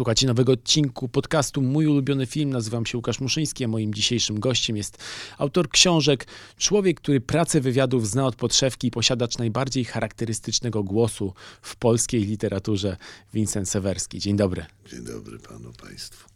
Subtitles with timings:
[0.00, 2.50] Słuchajcie nowego odcinku podcastu Mój ulubiony film.
[2.50, 4.98] Nazywam się Łukasz Muszyński, a moim dzisiejszym gościem jest
[5.38, 6.26] autor książek,
[6.56, 12.96] człowiek, który pracę wywiadów zna od podszewki i posiadacz najbardziej charakterystycznego głosu w polskiej literaturze,
[13.34, 14.18] Vincent Sewerski.
[14.18, 14.66] Dzień dobry.
[14.90, 16.29] Dzień dobry panu, państwu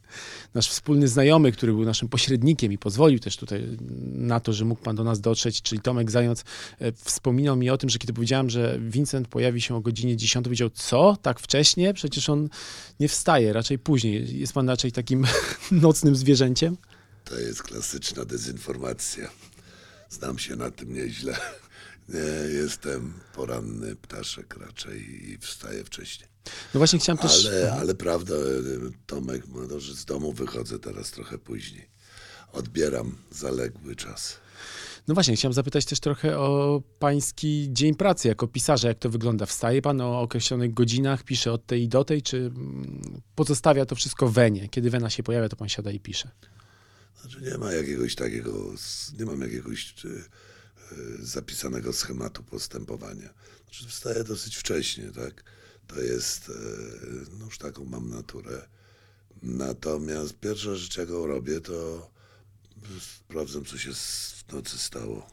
[0.55, 4.83] nasz wspólny znajomy, który był naszym pośrednikiem i pozwolił też tutaj na to, że mógł
[4.83, 6.45] pan do nas dotrzeć, czyli Tomek Zając,
[6.81, 10.45] e, wspominał mi o tym, że kiedy powiedziałem, że Vincent pojawi się o godzinie 10,
[10.45, 11.17] powiedział, co?
[11.23, 11.95] Tak wcześnie?
[11.95, 12.49] Przecież on
[13.01, 14.39] nie wstaje, raczej później.
[14.39, 15.27] Jest pan raczej takim
[15.71, 16.77] nocnym zwierzęciem?
[17.25, 19.31] To jest klasyczna dezinformacja.
[20.11, 21.37] Znam się na tym nieźle.
[22.09, 26.34] Nie, jestem poranny ptaszek raczej i wstaję wcześniej.
[26.75, 27.47] No właśnie chciałem też...
[27.47, 28.35] Ale, ale prawda,
[29.07, 31.89] Tomek, no, że z domu wychodzę teraz trochę później.
[32.53, 34.45] Odbieram zaległy czas.
[35.09, 38.89] No właśnie, chciałem zapytać też trochę o pański dzień pracy jako pisarza.
[38.89, 39.47] Jak to wygląda?
[39.47, 43.95] Wstaje pan o określonych godzinach, pisze od tej i do tej, czy mm, pozostawia to
[43.95, 44.69] wszystko wenie?
[44.69, 46.31] Kiedy wena się pojawia, to pan siada i pisze?
[47.21, 48.53] Znaczy nie ma jakiegoś takiego,
[49.19, 50.25] nie mam jakiegoś czy, y,
[51.19, 53.35] zapisanego schematu postępowania.
[53.65, 55.45] Znaczy wstaję dosyć wcześnie, tak?
[55.87, 56.53] To jest, e,
[57.39, 58.69] no już taką mam naturę.
[59.43, 62.11] Natomiast pierwsza rzecz, jaką robię, to
[63.01, 65.27] sprawdzam, co się w nocy stało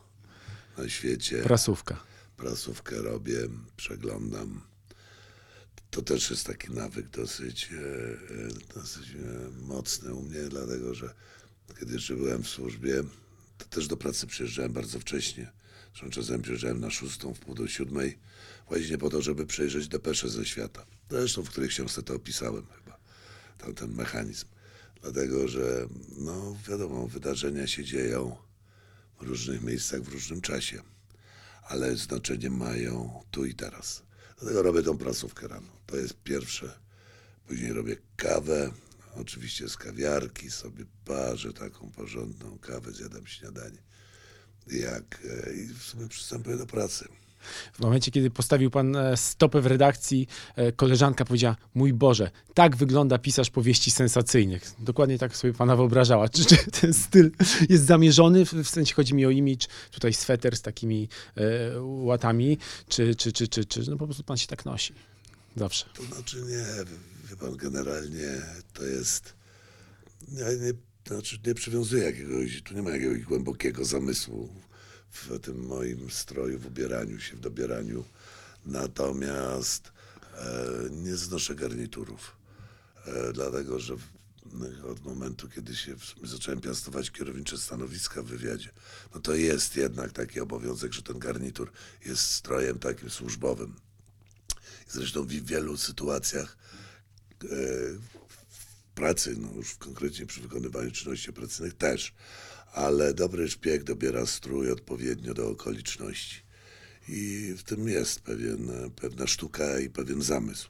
[0.77, 1.43] na świecie.
[1.43, 2.03] Prasówka.
[2.37, 3.37] Prasówkę robię,
[3.75, 4.61] przeglądam.
[5.91, 9.07] To też jest taki nawyk dosyć, e, e, dosyć
[9.61, 11.13] mocny u mnie, dlatego że
[11.79, 13.03] kiedy jeszcze byłem w służbie,
[13.57, 15.51] to też do pracy przyjeżdżałem bardzo wcześnie.
[15.91, 18.17] Zresztą czasem przyjeżdżałem na szóstą, w pół do siódmej,
[18.67, 20.85] właśnie po to, żeby przejrzeć depesze ze świata.
[21.09, 22.97] Zresztą w której książce to opisałem chyba,
[23.57, 24.45] tam ten mechanizm.
[25.01, 28.37] Dlatego, że no wiadomo, wydarzenia się dzieją
[29.19, 30.81] w różnych miejscach, w różnym czasie,
[31.63, 34.03] ale znaczenie mają tu i teraz.
[34.39, 35.71] Dlatego robię tą prasówkę rano.
[35.85, 36.79] To jest pierwsze.
[37.47, 38.71] Później robię kawę,
[39.15, 43.77] oczywiście z kawiarki, sobie parzę taką porządną kawę, zjadam śniadanie.
[44.67, 47.07] Jak e, i w sumie przystępuję do pracy.
[47.73, 52.75] W momencie, kiedy postawił pan e, stopę w redakcji, e, koleżanka powiedziała: Mój Boże, tak
[52.75, 54.71] wygląda pisarz powieści sensacyjnych.
[54.79, 56.29] Dokładnie tak sobie pana wyobrażała.
[56.29, 57.31] Czy, czy ten styl
[57.69, 58.45] jest zamierzony?
[58.45, 62.57] W sensie chodzi mi o imidż, tutaj sweter z takimi e, łatami,
[62.87, 64.93] czy, czy, czy, czy, czy no po prostu pan się tak nosi.
[65.55, 65.85] Zawsze.
[65.93, 66.65] To znaczy nie,
[67.29, 68.41] wie pan, generalnie
[68.73, 69.33] to jest.
[70.31, 70.73] Ja nie,
[71.07, 74.49] znaczy nie przywiązuję jakiegoś, tu nie ma jakiegoś głębokiego zamysłu
[75.11, 78.03] w tym moim stroju, w ubieraniu się, w dobieraniu.
[78.65, 79.91] Natomiast
[80.33, 82.35] e, nie znoszę garniturów,
[83.05, 83.95] e, dlatego że
[84.91, 88.69] od momentu, kiedy się zacząłem piastować kierownicze stanowiska w wywiadzie,
[89.15, 91.71] no to jest jednak taki obowiązek, że ten garnitur
[92.05, 93.75] jest strojem takim służbowym.
[94.87, 96.57] Zresztą w wielu sytuacjach
[97.43, 97.47] e,
[99.01, 102.13] pracy, no już konkretnie przy wykonywaniu czynności operacyjnych też,
[102.73, 106.41] ale dobry szpieg dobiera strój odpowiednio do okoliczności.
[107.07, 110.69] I w tym jest pewien, pewna sztuka i pewien zamysł,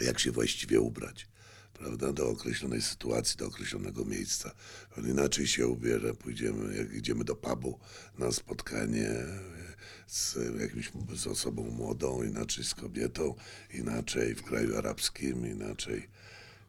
[0.00, 1.28] jak się właściwie ubrać,
[1.74, 4.54] prawda, do określonej sytuacji, do określonego miejsca.
[4.98, 7.78] On inaczej się ubiera, pójdziemy, jak idziemy do pubu
[8.18, 9.10] na spotkanie
[10.06, 13.34] z jakimś z osobą młodą, inaczej z kobietą,
[13.74, 16.19] inaczej w kraju arabskim, inaczej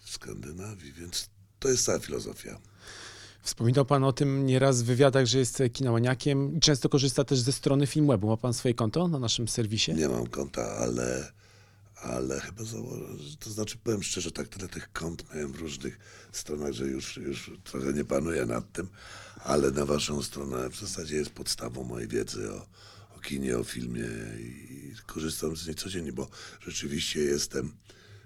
[0.04, 1.30] w Skandynawii, więc
[1.60, 2.60] to jest cała filozofia.
[3.42, 7.52] Wspominał Pan o tym nieraz w wywiadach, że jest kinomaniakiem i często korzysta też ze
[7.52, 8.28] strony Filmwebu.
[8.28, 9.94] Ma Pan swoje konto na naszym serwisie?
[9.94, 11.32] Nie mam konta, ale,
[11.96, 13.06] ale chyba założę,
[13.40, 16.00] to znaczy powiem szczerze, tak tyle tych kont miałem w różnych
[16.32, 18.88] stronach, że już, już trochę nie panuję nad tym,
[19.44, 22.68] ale na Waszą stronę w zasadzie jest podstawą mojej wiedzy o,
[23.18, 24.06] o kinie, o filmie
[24.40, 26.28] i korzystam z niej codziennie, bo
[26.60, 27.72] rzeczywiście jestem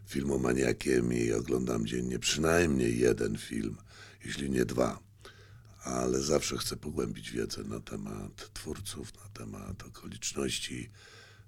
[0.06, 3.78] filmomaniakiem i oglądam dziennie przynajmniej jeden film,
[4.26, 5.06] jeśli nie dwa
[5.86, 10.90] ale zawsze chcę pogłębić wiedzę na temat twórców, na temat okoliczności.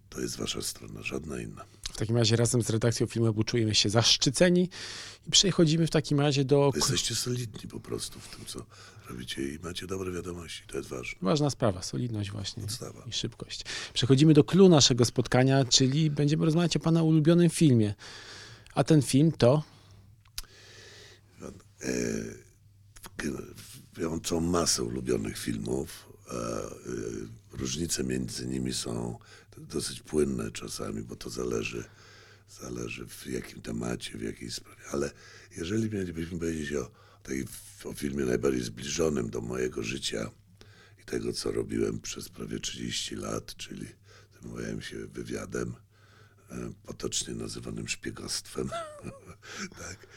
[0.09, 1.65] To jest wasza strona, żadna inna.
[1.93, 4.69] W takim razie razem z redakcją filmu czujemy się zaszczyceni
[5.27, 6.71] i przechodzimy w takim razie do...
[6.71, 8.65] Wy jesteście solidni po prostu w tym, co
[9.09, 10.63] robicie i macie dobre wiadomości.
[10.67, 11.19] To jest ważne.
[11.21, 13.03] Ważna sprawa, solidność właśnie Podstawa.
[13.07, 13.63] i szybkość.
[13.93, 17.93] Przechodzimy do klu naszego spotkania, czyli będziemy rozmawiać o pana ulubionym filmie.
[18.77, 19.63] A ten film to...
[21.81, 21.89] E,
[23.97, 26.09] wiączą masę ulubionych filmów.
[27.53, 29.19] Y, różnice między nimi są
[29.57, 31.83] dosyć płynne czasami, bo to zależy,
[32.61, 34.81] zależy w jakim temacie, w jakiej sprawie.
[34.91, 35.11] Ale
[35.57, 36.91] jeżeli mielibyśmy powiedzieć o,
[37.23, 37.45] tej,
[37.83, 40.31] o filmie najbardziej zbliżonym do mojego życia
[41.01, 43.87] i tego, co robiłem przez prawie 30 lat, czyli
[44.33, 45.86] zajmowałem się wywiadem, e,
[46.85, 48.69] potocznie nazywanym szpiegostwem,
[49.79, 50.07] tak,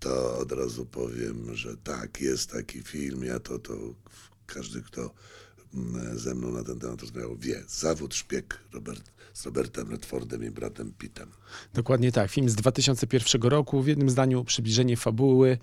[0.00, 3.24] to od razu powiem, że tak, jest taki film.
[3.24, 3.74] Ja to, to
[4.46, 5.14] każdy, kto
[6.14, 7.62] ze mną na ten temat rozmawiał, wie.
[7.68, 11.28] Zawód szpieg Robert, z Robertem Redfordem i bratem Pittem.
[11.74, 12.30] Dokładnie tak.
[12.30, 13.82] Film z 2001 roku.
[13.82, 15.58] W jednym zdaniu przybliżenie fabuły.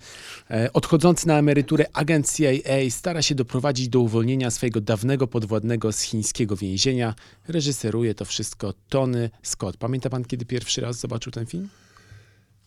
[0.50, 6.00] E, odchodzący na emeryturę agent CIA stara się doprowadzić do uwolnienia swojego dawnego podwładnego z
[6.00, 7.14] chińskiego więzienia.
[7.48, 9.76] Reżyseruje to wszystko Tony Scott.
[9.76, 11.68] Pamięta pan, kiedy pierwszy raz zobaczył ten film?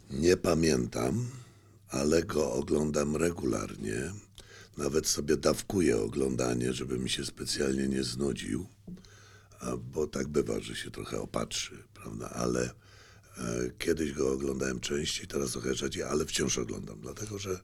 [0.10, 1.28] Nie pamiętam,
[1.90, 4.12] ale go oglądam regularnie.
[4.78, 8.68] Nawet sobie dawkuję oglądanie, żeby mi się specjalnie nie znudził,
[9.78, 12.30] bo tak bywa, że się trochę opatrzy, prawda?
[12.30, 12.64] Ale
[13.38, 17.60] e, kiedyś go oglądałem częściej, teraz trochę rzadziej, ale wciąż oglądam, dlatego że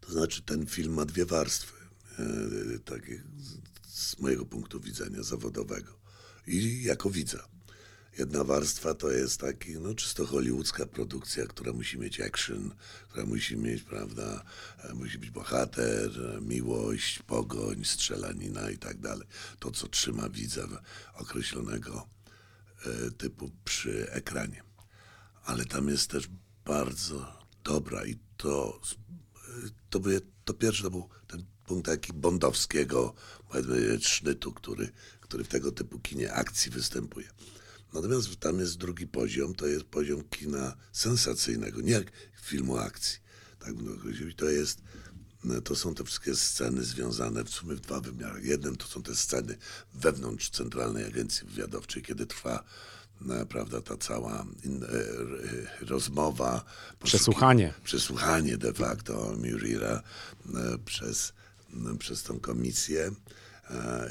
[0.00, 1.74] to znaczy ten film ma dwie warstwy,
[2.18, 3.22] e, takie
[3.88, 5.98] z mojego punktu widzenia zawodowego
[6.46, 7.55] i jako widza.
[8.18, 12.74] Jedna warstwa to jest taki, no czysto hollywoodzka produkcja, która musi mieć action,
[13.08, 14.44] która musi mieć, prawda,
[14.78, 19.28] e, musi być bohater, e, miłość, pogoń, strzelanina i tak dalej.
[19.58, 20.68] To, co trzyma widza
[21.14, 22.08] określonego
[22.86, 24.62] e, typu przy ekranie.
[25.44, 26.28] Ale tam jest też
[26.64, 28.80] bardzo dobra i to,
[29.90, 33.14] to, by, to pierwszy to był ten punkt taki bondowskiego,
[33.48, 37.28] powiedzmy, sznytu, który, który w tego typu kinie akcji występuje.
[37.96, 42.12] Natomiast tam jest drugi poziom, to jest poziom kina sensacyjnego, nie jak
[42.42, 43.18] filmu akcji.
[43.58, 44.32] Tak bym to określił.
[44.32, 44.82] To jest,
[45.44, 48.40] no, to są te wszystkie sceny związane w sumie w dwa wymiary.
[48.42, 49.56] Jeden to są te sceny
[49.94, 52.64] wewnątrz Centralnej Agencji Wywiadowczej, kiedy trwa
[53.20, 54.88] no, prawda, ta cała in, e,
[55.86, 56.64] rozmowa.
[57.04, 57.74] Przesłuchanie.
[57.84, 60.02] Przesłuchanie de facto Murira
[60.54, 61.32] e, przez,
[61.72, 63.10] no, przez tą komisję.
[63.70, 64.10] E,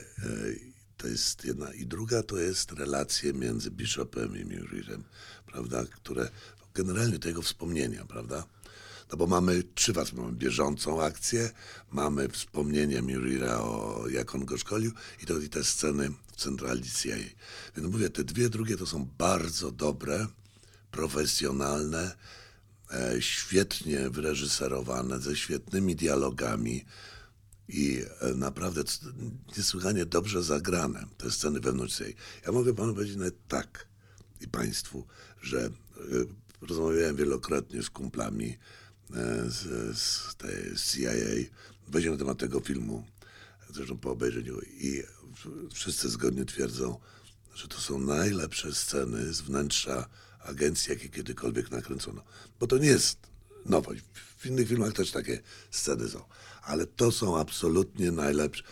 [0.97, 1.74] to jest jedna.
[1.74, 5.03] I druga to jest relacje między Bishopem i Murirem,
[5.45, 6.30] prawda, które
[6.74, 8.45] generalnie tego wspomnienia, prawda?
[9.12, 11.50] No bo mamy trzy was, mamy bieżącą akcję,
[11.92, 14.92] mamy wspomnienie Murira o jak on go szkolił
[15.24, 17.15] i, to, i te sceny w centrali CIA.
[17.77, 20.27] Więc mówię, te dwie drugie to są bardzo dobre,
[20.91, 22.15] profesjonalne,
[22.91, 26.86] e, świetnie wyreżyserowane, ze świetnymi dialogami,
[27.67, 28.83] i e, naprawdę
[29.57, 32.15] niesłychanie dobrze zagrane te sceny wewnątrz tej.
[32.45, 33.88] Ja mogę panu powiedzieć nawet tak
[34.41, 35.07] i państwu,
[35.41, 36.27] że y,
[36.62, 38.57] rozmawiałem wielokrotnie z kumplami y,
[39.51, 41.12] z, z tej CIA
[41.88, 43.06] właśnie na temat tego filmu,
[43.73, 45.03] zresztą po obejrzeniu i
[45.73, 47.00] wszyscy zgodnie twierdzą,
[47.56, 50.09] że to są najlepsze sceny z wnętrza
[50.39, 52.23] agencji, jakie kiedykolwiek nakręcono.
[52.59, 53.17] Bo to nie jest
[53.65, 54.03] nowość.
[54.38, 55.41] W innych filmach też takie
[55.71, 56.23] sceny są
[56.65, 58.63] ale to są absolutnie najlepsze.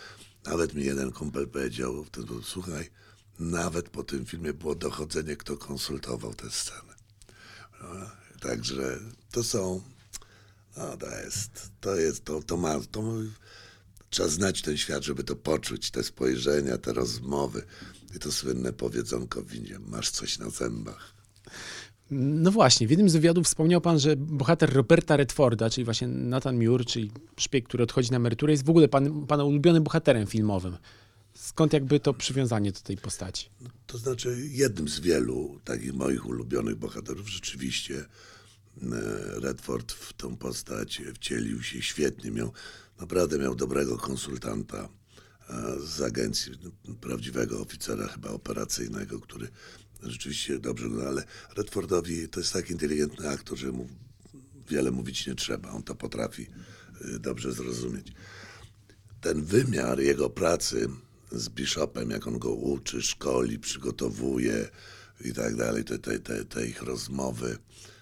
[0.44, 2.90] Nawet mi jeden kumpel powiedział wtedy, słuchaj,
[3.38, 6.94] nawet po tym filmie było dochodzenie, kto konsultował tę scenę.
[7.82, 8.10] No,
[8.40, 9.00] także
[9.30, 9.82] to są,
[10.76, 13.02] no to jest, to jest, to, to ma, to
[14.10, 17.66] trzeba znać ten świat, żeby to poczuć, te spojrzenia, te rozmowy
[18.16, 21.13] i to słynne powiedzonko w masz coś na zębach.
[22.10, 26.56] No właśnie, w jednym z wywiadów wspomniał pan, że bohater Roberta Redforda, czyli właśnie Nathan
[26.56, 30.76] Muir, czyli szpieg, który odchodzi na emeryturę, jest w ogóle pan, pana ulubionym bohaterem filmowym.
[31.34, 33.48] Skąd jakby to przywiązanie do tej postaci?
[33.86, 38.06] To znaczy jednym z wielu takich moich ulubionych bohaterów rzeczywiście e,
[39.40, 42.30] Redford w tą postać wcielił się świetnie.
[42.30, 42.52] Miał,
[43.00, 44.88] naprawdę miał dobrego konsultanta
[45.48, 46.52] e, z agencji,
[47.00, 49.48] prawdziwego oficera chyba operacyjnego, który
[50.02, 51.24] rzeczywiście dobrze, no ale
[51.56, 53.88] Redfordowi to jest tak inteligentny aktor, że mu
[54.68, 55.70] wiele mówić nie trzeba.
[55.70, 56.46] On to potrafi
[57.04, 58.12] y, dobrze zrozumieć.
[59.20, 60.88] Ten wymiar jego pracy
[61.32, 64.68] z Bishopem, jak on go uczy, szkoli, przygotowuje
[65.24, 67.58] i tak dalej, te, te, te, te ich rozmowy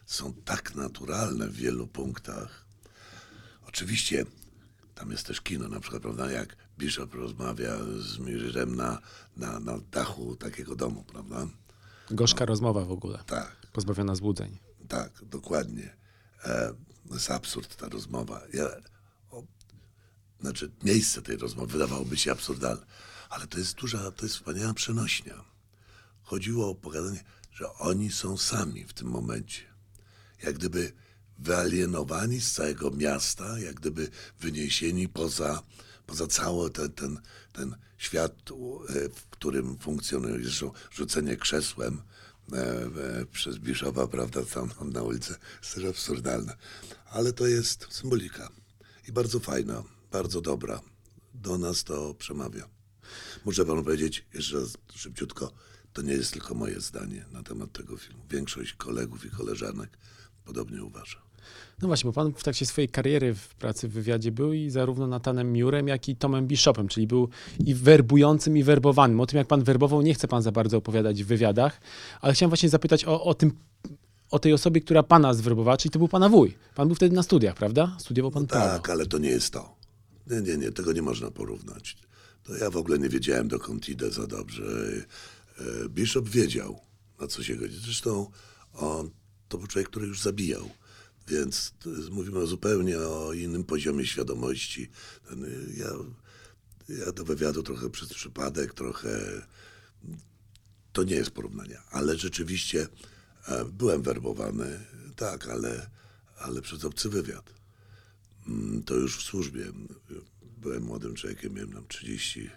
[0.06, 2.66] są tak naturalne w wielu punktach.
[3.68, 4.26] Oczywiście
[4.94, 8.98] tam jest też kino, na przykład, prawda, jak Bishop rozmawia z Mirirem na,
[9.36, 11.46] na, na dachu takiego domu, prawda?
[12.12, 12.46] Gorzka no.
[12.46, 13.18] rozmowa w ogóle.
[13.26, 13.56] Tak.
[13.72, 14.58] Pozbawiona złudzeń.
[14.88, 15.96] Tak, dokładnie.
[16.44, 16.74] E,
[17.08, 18.40] to jest absurd ta rozmowa.
[18.52, 18.64] Ja,
[19.30, 19.42] o,
[20.40, 22.86] znaczy, miejsce tej rozmowy wydawałoby się absurdalne,
[23.30, 25.44] ale to jest duża, to jest wspaniała przenośnia.
[26.22, 29.62] Chodziło o pokazanie, że oni są sami w tym momencie.
[30.42, 30.92] Jak gdyby
[31.38, 35.62] wyalienowani z całego miasta, jak gdyby wyniesieni poza,
[36.06, 37.20] poza cały ten, ten,
[37.52, 40.44] ten świat, e, w którym funkcjonuje
[40.90, 42.02] rzucenie krzesłem
[42.52, 46.56] e, przez Biszowa, prawda, tam na ulicy, jest też absurdalne.
[47.10, 48.48] Ale to jest symbolika
[49.08, 49.82] i bardzo fajna,
[50.12, 50.80] bardzo dobra.
[51.34, 52.68] Do nas to przemawia.
[53.44, 55.52] Muszę panu powiedzieć jeszcze raz szybciutko,
[55.92, 58.22] to nie jest tylko moje zdanie na temat tego filmu.
[58.30, 59.98] Większość kolegów i koleżanek
[60.44, 61.22] podobnie uważa.
[61.82, 65.06] No właśnie, bo pan w trakcie swojej kariery w pracy w wywiadzie był i zarówno
[65.06, 67.28] Natanem Miurem, jak i Tomem Bishopem, czyli był
[67.66, 69.20] i werbującym, i werbowanym.
[69.20, 71.80] O tym, jak pan werbował, nie chce pan za bardzo opowiadać w wywiadach,
[72.20, 73.52] ale chciałem właśnie zapytać o, o tym,
[74.30, 76.54] o tej osobie, która pana zwerbowała, czyli to był pana wuj.
[76.74, 77.96] Pan był wtedy na studiach, prawda?
[77.98, 78.66] Studiował pan prawo.
[78.66, 79.76] Tak, ale to nie jest to.
[80.30, 81.96] Nie, nie, nie, tego nie można porównać.
[82.42, 84.64] To ja w ogóle nie wiedziałem, dokąd idę za dobrze.
[85.58, 86.80] E, Bishop wiedział,
[87.20, 87.78] na co się godzi.
[87.78, 88.30] Zresztą
[88.74, 89.10] on
[89.48, 90.70] to był człowiek, który już zabijał.
[91.28, 91.72] Więc
[92.10, 94.90] mówimy o zupełnie o innym poziomie świadomości.
[95.32, 95.36] Y,
[95.76, 95.90] ja,
[97.06, 99.42] ja do wywiadu trochę przez przypadek, trochę
[100.92, 102.86] to nie jest porównanie, ale rzeczywiście
[103.48, 104.80] e, byłem werbowany,
[105.16, 105.90] tak, ale,
[106.38, 107.54] ale przez obcy wywiad.
[108.48, 109.64] Mm, To już w służbie.
[110.58, 112.50] Byłem młodym człowiekiem, miałem tam 30,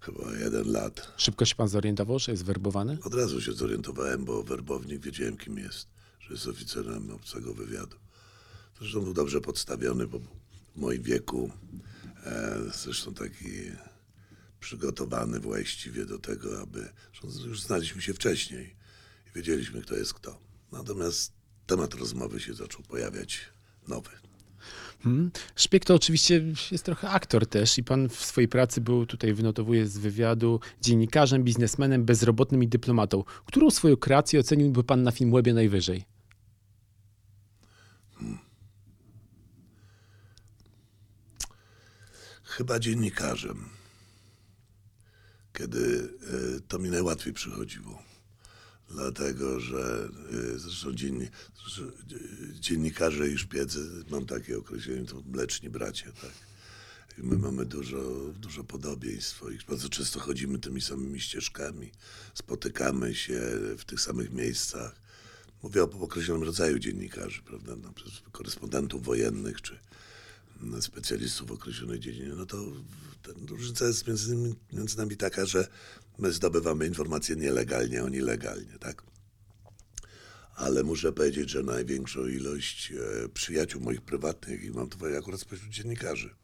[0.00, 1.12] chyba jeden lat.
[1.16, 2.98] Szybko się pan zorientował, że jest werbowany?
[3.04, 5.88] Od razu się zorientowałem, bo werbownik wiedziałem, kim jest,
[6.26, 7.96] że jest oficerem obcego wywiadu.
[8.78, 11.50] Zresztą był dobrze podstawiony, bo w moim wieku,
[12.24, 13.50] e, zresztą taki
[14.60, 16.88] przygotowany właściwie do tego, aby.
[17.46, 18.76] Już znaliśmy się wcześniej
[19.30, 20.38] i wiedzieliśmy, kto jest kto.
[20.72, 21.32] Natomiast
[21.66, 23.40] temat rozmowy się zaczął pojawiać
[23.88, 24.10] nowy.
[25.02, 25.30] Hmm.
[25.56, 29.86] Szpieg to oczywiście jest trochę aktor też i pan w swojej pracy był, tutaj wynotowuję
[29.86, 33.24] z wywiadu, dziennikarzem, biznesmenem, bezrobotnym i dyplomatą.
[33.44, 36.15] Którą swoją kreację oceniłby pan na Filmwebie najwyżej?
[42.56, 43.68] Chyba dziennikarzem,
[45.52, 46.08] kiedy
[46.56, 48.02] e, to mi najłatwiej przychodziło.
[48.90, 50.08] Dlatego, że
[50.54, 50.90] e, zresztą
[52.60, 56.32] dziennikarze i szpiedzy, mam takie określenie, to mleczni bracia, tak.
[57.18, 58.02] I my mamy dużo,
[58.38, 59.64] dużo podobieństw swoich.
[59.64, 61.92] Bardzo często chodzimy tymi samymi ścieżkami,
[62.34, 63.40] spotykamy się
[63.78, 65.00] w tych samych miejscach.
[65.62, 69.78] Mówię o określonym rodzaju dziennikarzy, prawda, przykład korespondentów wojennych, czy
[70.80, 72.64] specjalistów w określonej dziedzinie, no to
[73.22, 75.68] ten, różnica jest między, między nami taka, że
[76.18, 79.02] my zdobywamy informacje nielegalnie, oni legalnie, tak?
[80.54, 85.70] Ale muszę powiedzieć, że największą ilość e, przyjaciół moich prywatnych, i mam to akurat spośród
[85.70, 86.34] dziennikarzy.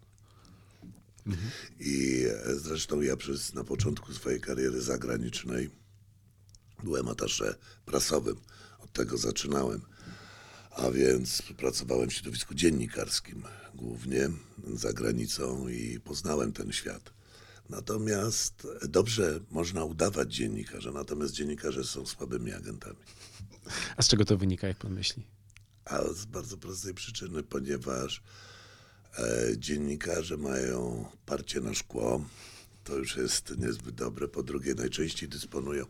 [1.80, 5.70] I e, zresztą ja przez, na początku swojej kariery zagranicznej
[6.84, 7.54] byłem atasze
[7.84, 8.36] prasowym.
[8.78, 9.80] Od tego zaczynałem.
[10.76, 13.42] A więc pracowałem w środowisku dziennikarskim
[13.74, 14.30] głównie
[14.74, 17.12] za granicą i poznałem ten świat.
[17.68, 22.98] Natomiast dobrze można udawać dziennikarza, natomiast dziennikarze są słabymi agentami.
[23.96, 25.26] A z czego to wynika, jak pan myśli?
[25.84, 28.22] A z bardzo prostej przyczyny, ponieważ
[29.18, 32.24] e, dziennikarze mają parcie na szkło.
[32.84, 34.28] To już jest niezbyt dobre.
[34.28, 35.86] Po drugie, najczęściej dysponują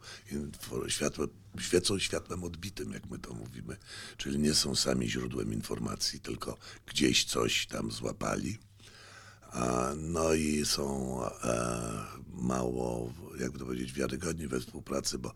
[0.89, 1.27] światło,
[1.59, 3.77] świecą światłem odbitym, jak my to mówimy.
[4.17, 8.59] Czyli nie są sami źródłem informacji, tylko gdzieś coś tam złapali.
[9.97, 15.35] No i są e, mało, jakby to powiedzieć, wiarygodni we współpracy, bo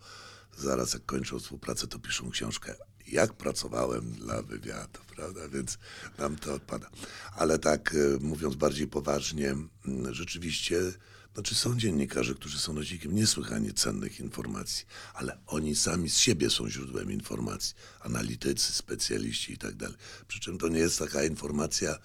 [0.59, 2.75] zaraz jak kończą współpracę, to piszą książkę.
[3.07, 5.49] Jak pracowałem dla wywiadu, prawda?
[5.49, 5.79] Więc
[6.19, 6.91] nam to odpada.
[7.37, 9.57] Ale tak e, mówiąc bardziej poważnie,
[10.11, 10.81] rzeczywiście,
[11.37, 16.69] znaczy są dziennikarze, którzy są nośnikiem niesłychanie cennych informacji, ale oni sami z siebie są
[16.71, 17.75] źródłem informacji.
[18.00, 19.97] Analitycy, specjaliści i tak dalej.
[20.28, 21.99] Przy czym to nie jest taka informacja,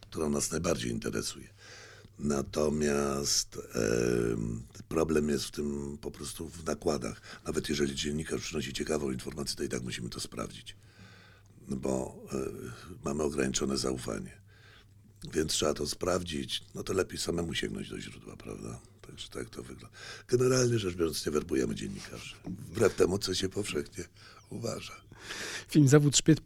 [0.00, 1.48] która nas najbardziej interesuje.
[2.18, 3.58] Natomiast
[4.32, 7.20] em, problem jest w tym po prostu w nakładach.
[7.44, 10.76] Nawet jeżeli dziennikarz przynosi ciekawą informację, to i tak musimy to sprawdzić,
[11.68, 12.36] no bo e,
[13.04, 14.47] mamy ograniczone zaufanie.
[15.32, 18.80] Więc trzeba to sprawdzić, no to lepiej samemu sięgnąć do źródła, prawda?
[19.06, 19.96] Także tak to wygląda.
[20.28, 22.34] Generalnie rzecz biorąc, nie werbujemy dziennikarzy.
[22.44, 24.04] Wbrew temu, co się powszechnie
[24.50, 24.92] uważa.
[25.68, 26.38] Film Zawód, Szpieg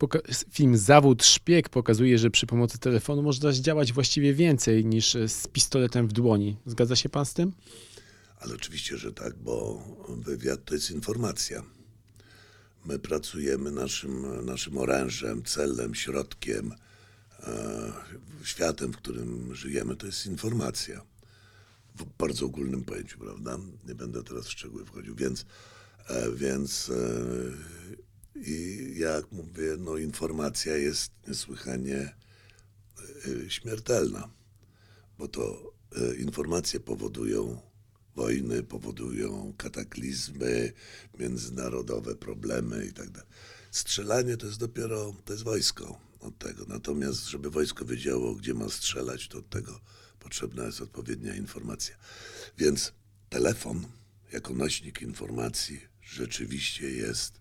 [0.50, 5.46] film Zawód Szpieg pokazuje, że przy pomocy telefonu można zdziałać właściwie więcej niż e, z
[5.46, 6.56] pistoletem w dłoni.
[6.66, 7.52] Zgadza się pan z tym?
[8.40, 11.62] Ale oczywiście, że tak, bo wywiad to jest informacja.
[12.84, 16.74] My pracujemy naszym, naszym orężem, celem, środkiem,
[18.44, 21.02] światem, w którym żyjemy, to jest informacja.
[21.94, 23.58] W bardzo ogólnym pojęciu, prawda?
[23.84, 25.46] Nie będę teraz w szczegóły wchodził, więc,
[26.08, 32.14] e, więc e, i jak mówię, no informacja jest niesłychanie
[33.46, 34.30] e, śmiertelna
[35.22, 37.60] bo to e, informacje powodują
[38.16, 40.72] wojny, powodują kataklizmy,
[41.18, 43.08] międzynarodowe problemy i tak.
[43.70, 46.64] Strzelanie to jest dopiero, to jest wojsko od tego.
[46.68, 49.80] Natomiast, żeby wojsko wiedziało, gdzie ma strzelać, to od tego
[50.18, 51.96] potrzebna jest odpowiednia informacja.
[52.58, 52.92] Więc
[53.28, 53.86] telefon
[54.32, 57.40] jako nośnik informacji rzeczywiście jest,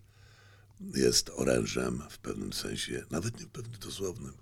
[0.94, 4.32] jest orężem w pewnym sensie, nawet nie w pewnym dosłownym,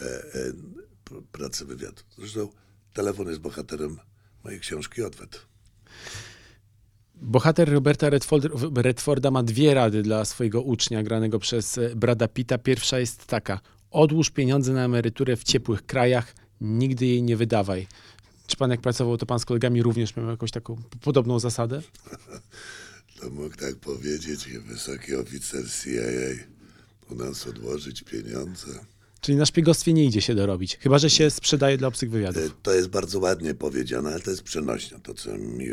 [0.00, 0.52] e, e,
[1.04, 2.02] pr- pracy wywiadu.
[2.18, 2.52] Zresztą
[2.92, 3.98] telefon jest bohaterem
[4.44, 5.53] mojej książki Odwet.
[7.22, 12.58] Bohater Roberta Redford, Redforda ma dwie rady dla swojego ucznia, granego przez e, Brada Pitta.
[12.58, 17.86] Pierwsza jest taka: odłóż pieniądze na emeryturę w ciepłych krajach, nigdy jej nie wydawaj.
[18.46, 21.82] Czy pan jak pracował, to pan z kolegami również miał jakąś taką podobną zasadę?
[23.20, 26.44] To mógł tak powiedzieć wysoki oficer CIA
[27.10, 28.66] u nas odłożyć pieniądze.
[29.24, 32.56] Czyli na szpiegostwie nie idzie się dorobić, chyba że się sprzedaje dla obcych wywiadów.
[32.62, 35.72] To jest bardzo ładnie powiedziane, ale to jest przenośnia, to co mi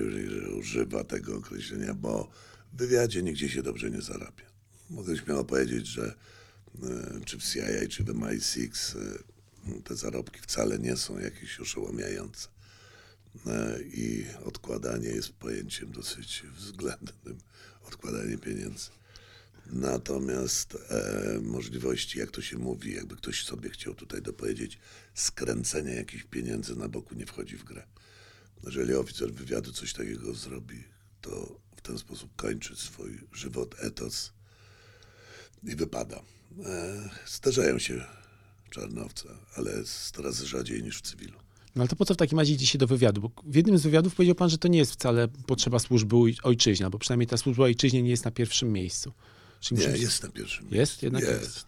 [0.59, 2.29] używa tego określenia, bo
[2.73, 4.45] w wywiadzie nigdzie się dobrze nie zarabia.
[4.89, 6.13] Mogę śmiało powiedzieć, że
[6.83, 12.47] e, czy w CIA, czy w MI6 e, te zarobki wcale nie są jakieś oszołomiające.
[13.93, 17.37] I odkładanie jest pojęciem dosyć względnym,
[17.87, 18.89] odkładanie pieniędzy.
[19.71, 24.77] Natomiast e, możliwości, jak to się mówi, jakby ktoś sobie chciał tutaj dopowiedzieć,
[25.13, 27.83] skręcenia jakichś pieniędzy na boku nie wchodzi w grę.
[28.65, 30.83] Jeżeli oficer wywiadu coś takiego zrobi,
[31.21, 34.33] to w ten sposób kończy swój żywot, etos
[35.63, 36.21] i wypada.
[36.65, 38.05] E, zdarzają się
[38.69, 39.71] czarnowce, ale
[40.13, 41.39] coraz rzadziej niż w cywilu.
[41.75, 43.21] No ale to po co w takim razie idzie się do wywiadu?
[43.21, 46.37] Bo w jednym z wywiadów powiedział pan, że to nie jest wcale potrzeba służby oj-
[46.43, 49.13] ojczyźnia, bo przynajmniej ta służba ojczyźnie nie jest na pierwszym miejscu.
[49.61, 50.73] Czyli Nie, jest na pierwszym Jest?
[50.73, 51.05] miejscu.
[51.05, 51.41] Jednak jest.
[51.43, 51.65] jest.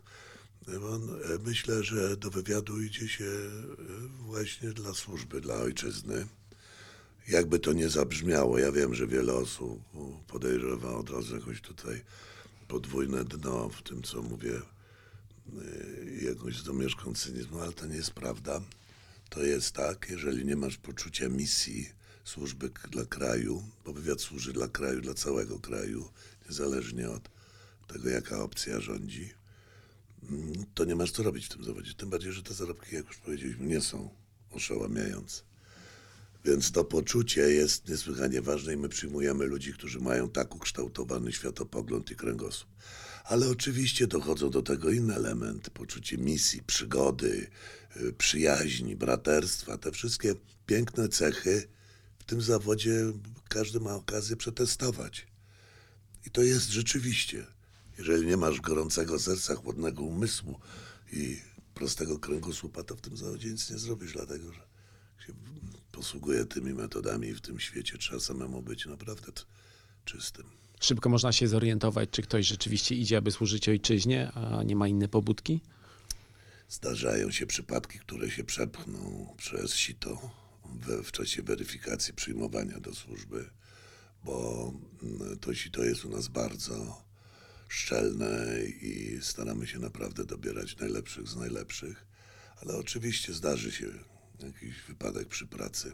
[0.83, 6.27] On, e, myślę, że do wywiadu idzie się e, właśnie dla służby, dla ojczyzny.
[7.27, 9.79] Jakby to nie zabrzmiało, ja wiem, że wiele osób
[10.27, 12.01] podejrzewa od razu jakoś tutaj
[12.67, 14.61] podwójne dno w tym, co mówię,
[16.21, 18.61] e, jakąś domieszką cynizmu, ale to nie jest prawda.
[19.29, 21.89] To jest tak, jeżeli nie masz poczucia misji
[22.23, 26.09] służby dla kraju, bo wywiad służy dla kraju, dla całego kraju,
[26.49, 27.29] niezależnie od
[27.87, 29.33] tego, jaka opcja rządzi,
[30.29, 31.93] mm, to nie masz co robić w tym zawodzie.
[31.93, 34.09] Tym bardziej, że te zarobki, jak już powiedzieliśmy, nie są
[34.51, 35.41] oszałamiające.
[36.45, 42.11] Więc to poczucie jest niesłychanie ważne i my przyjmujemy ludzi, którzy mają tak ukształtowany światopogląd
[42.11, 42.69] i kręgosłup.
[43.23, 47.47] Ale oczywiście dochodzą do tego inne elementy, poczucie misji, przygody,
[48.01, 51.67] y, przyjaźni, braterstwa, te wszystkie piękne cechy
[52.19, 53.13] w tym zawodzie
[53.49, 55.27] każdy ma okazję przetestować.
[56.25, 57.45] I to jest rzeczywiście,
[57.97, 60.59] jeżeli nie masz gorącego serca, chłodnego umysłu
[61.11, 61.41] i
[61.73, 64.59] prostego kręgosłupa, to w tym zawodzie nic nie zrobisz, dlatego że
[65.27, 65.33] się
[65.91, 69.31] posługuje tymi metodami i w tym świecie trzeba samemu być naprawdę
[70.05, 70.45] czystym.
[70.81, 75.07] Szybko można się zorientować, czy ktoś rzeczywiście idzie, aby służyć ojczyźnie, a nie ma inne
[75.07, 75.61] pobudki.
[76.69, 80.31] Zdarzają się przypadki, które się przepchną przez sito
[80.65, 83.49] we, w czasie weryfikacji przyjmowania do służby,
[84.23, 87.02] bo mm, to sito jest u nas bardzo
[87.67, 92.05] szczelne i staramy się naprawdę dobierać najlepszych z najlepszych,
[92.61, 93.85] ale oczywiście zdarzy się
[94.39, 95.93] jakiś wypadek przy pracy.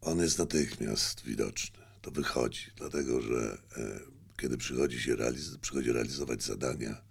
[0.00, 1.78] On jest natychmiast widoczny.
[2.02, 4.00] To wychodzi, dlatego że e,
[4.36, 7.02] kiedy przychodzi się realiz- przychodzi realizować zadania,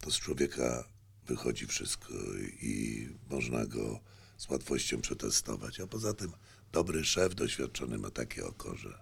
[0.00, 0.84] to z człowieka
[1.26, 2.14] wychodzi wszystko
[2.62, 4.00] i można go
[4.38, 5.80] z łatwością przetestować.
[5.80, 6.32] A poza tym
[6.72, 8.98] dobry szef, doświadczony ma takie oko, że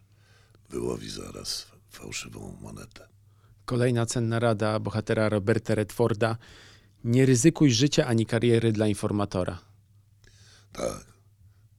[0.70, 3.08] wyłowi zaraz fałszywą monetę.
[3.68, 6.36] Kolejna cenna rada bohatera Roberta Redforda.
[7.04, 9.58] Nie ryzykuj życia ani kariery dla informatora.
[10.72, 11.04] Tak,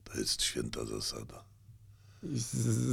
[0.04, 1.44] to jest święta zasada.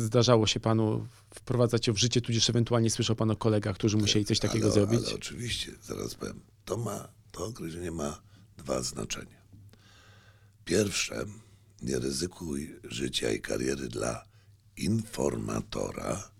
[0.04, 4.24] Zdarzało się panu wprowadzać ją w życie, tudzież ewentualnie słyszał pan o kolegach, którzy musieli
[4.24, 5.00] coś takiego ale, zrobić?
[5.06, 8.20] Ale oczywiście, zaraz powiem, to ma, to określenie ma
[8.56, 9.42] dwa znaczenia.
[10.64, 11.24] Pierwsze,
[11.82, 14.24] nie ryzykuj życia i kariery dla
[14.76, 16.30] informatora,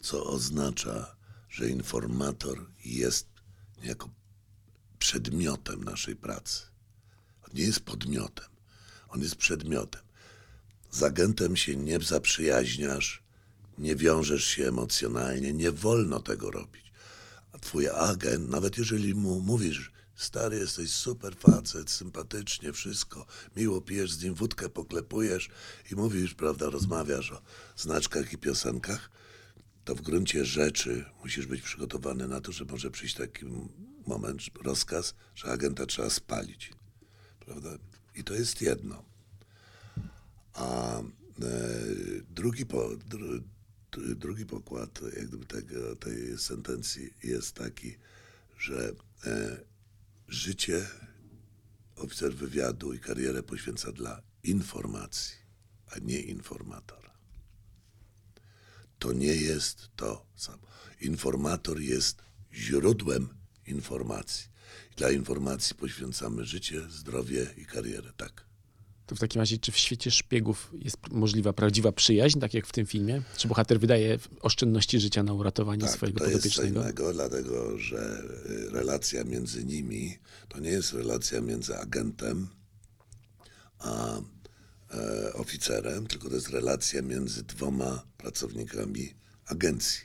[0.00, 1.19] co oznacza,
[1.50, 3.26] że informator jest
[3.82, 4.10] niejako
[4.98, 6.62] przedmiotem naszej pracy.
[7.42, 8.48] On nie jest podmiotem,
[9.08, 10.02] on jest przedmiotem.
[10.90, 13.22] Z agentem się nie zaprzyjaźniasz,
[13.78, 16.92] nie wiążesz się emocjonalnie, nie wolno tego robić.
[17.52, 24.12] A twój agent, nawet jeżeli mu mówisz, stary, jesteś super facet, sympatycznie, wszystko, miło pijesz
[24.12, 25.48] z nim wódkę, poklepujesz
[25.92, 27.42] i mówisz, prawda, rozmawiasz o
[27.76, 29.10] znaczkach i piosenkach,
[29.90, 33.44] to w gruncie rzeczy musisz być przygotowany na to, że może przyjść taki
[34.06, 36.72] moment, rozkaz, że agenta trzeba spalić.
[37.40, 37.70] Prawda?
[38.14, 39.04] I to jest jedno.
[40.52, 41.04] A e,
[42.30, 43.40] drugi, po, dru,
[43.92, 47.96] dru- drugi pokład jak gdyby tego, tej sentencji jest taki,
[48.58, 48.92] że
[49.26, 49.60] e,
[50.28, 50.86] życie
[51.96, 55.36] oficer wywiadu i karierę poświęca dla informacji,
[55.86, 56.99] a nie informatora.
[59.00, 60.62] To nie jest to samo.
[61.00, 63.28] Informator jest źródłem
[63.66, 64.50] informacji.
[64.96, 68.12] Dla informacji poświęcamy życie, zdrowie i karierę.
[68.16, 68.44] Tak.
[69.06, 72.72] To w takim razie, czy w świecie szpiegów jest możliwa prawdziwa przyjaźń, tak jak w
[72.72, 73.22] tym filmie?
[73.36, 78.70] Czy bohater wydaje oszczędności życia na uratowanie Tak, swojego to jest innego, dlatego że y,
[78.70, 82.48] relacja między nimi to nie jest relacja między agentem
[83.80, 84.20] a
[84.90, 89.14] e, oficerem, tylko to jest relacja między dwoma pracownikami
[89.46, 90.00] agencji.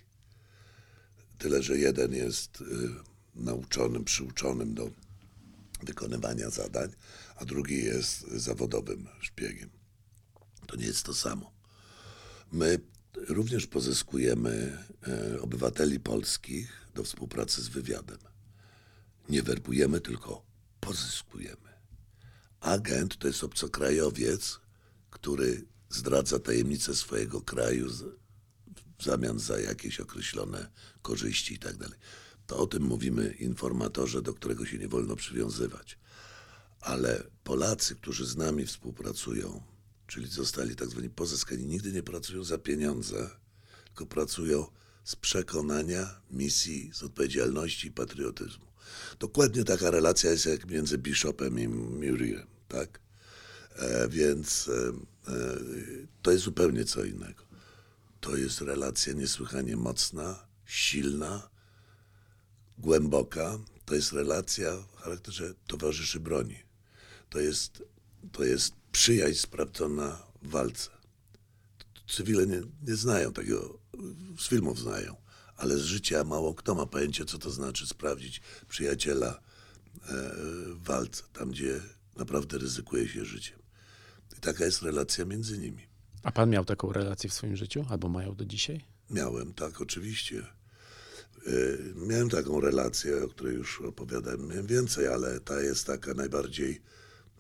[1.38, 2.66] Tyle, że jeden jest y,
[3.36, 4.90] nauczonym, przyuczonym do
[5.84, 6.92] wykonywania zadań,
[7.36, 9.70] a drugi jest zawodowym szpiegiem.
[10.68, 11.52] To nie jest to samo.
[12.52, 12.80] My
[13.28, 18.18] również pozyskujemy e, obywateli polskich do współpracy z wywiadem.
[19.30, 20.46] Nie werbujemy, tylko
[20.80, 21.70] pozyskujemy.
[22.60, 24.60] Agent to jest obcokrajowiec,
[25.26, 27.90] który zdradza tajemnice swojego kraju
[28.98, 30.70] w zamian za jakieś określone
[31.02, 32.00] korzyści i tak dalej.
[32.48, 35.98] To o tym mówimy informatorze, do którego się nie wolno przywiązywać.
[36.82, 39.62] Ale Polacy, którzy z nami współpracują,
[40.08, 43.30] czyli zostali tak zwani pozyskani, nigdy nie pracują za pieniądze,
[43.86, 44.68] tylko pracują
[45.04, 48.66] z przekonania, misji, z odpowiedzialności i patriotyzmu.
[49.20, 53.05] Dokładnie taka relacja jest jak między Bishopem i Murrayem, tak?
[53.76, 54.88] E, więc e,
[55.32, 55.58] e,
[56.22, 57.46] to jest zupełnie co innego.
[58.20, 61.50] To jest relacja niesłychanie mocna, silna,
[62.78, 63.60] głęboka.
[63.86, 66.60] To jest relacja w charakterze towarzyszy broni.
[67.30, 67.84] To jest,
[68.32, 70.90] to jest przyjaźń sprawdzona w walce.
[72.08, 73.80] Cywile nie, nie znają tego,
[74.40, 75.16] z filmów znają,
[75.58, 79.42] ale z życia mało kto ma pojęcie, co to znaczy sprawdzić przyjaciela
[80.66, 81.82] w walce, tam gdzie
[82.16, 83.65] naprawdę ryzykuje się życiem.
[84.46, 85.88] Taka jest relacja między nimi.
[86.24, 87.86] A pan miał taką relację w swoim życiu?
[87.90, 88.86] Albo mają do dzisiaj?
[89.10, 90.46] Miałem, tak, oczywiście.
[91.48, 94.48] Y, Miałem taką relację, o której już opowiadałem.
[94.48, 96.82] Miałem więcej, ale ta jest taka najbardziej,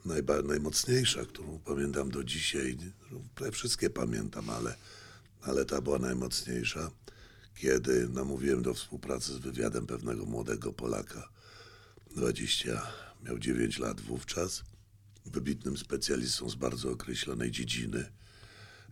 [0.05, 2.77] najba, najmocniejsza, którą pamiętam do dzisiaj.
[3.51, 4.75] Wszystkie pamiętam, ale,
[5.41, 6.91] ale ta była najmocniejsza,
[7.55, 11.29] kiedy namówiłem do współpracy z wywiadem pewnego młodego Polaka.
[12.15, 12.81] 20,
[13.25, 14.63] miał 9 lat wówczas.
[15.25, 18.11] Wybitnym specjalistą z bardzo określonej dziedziny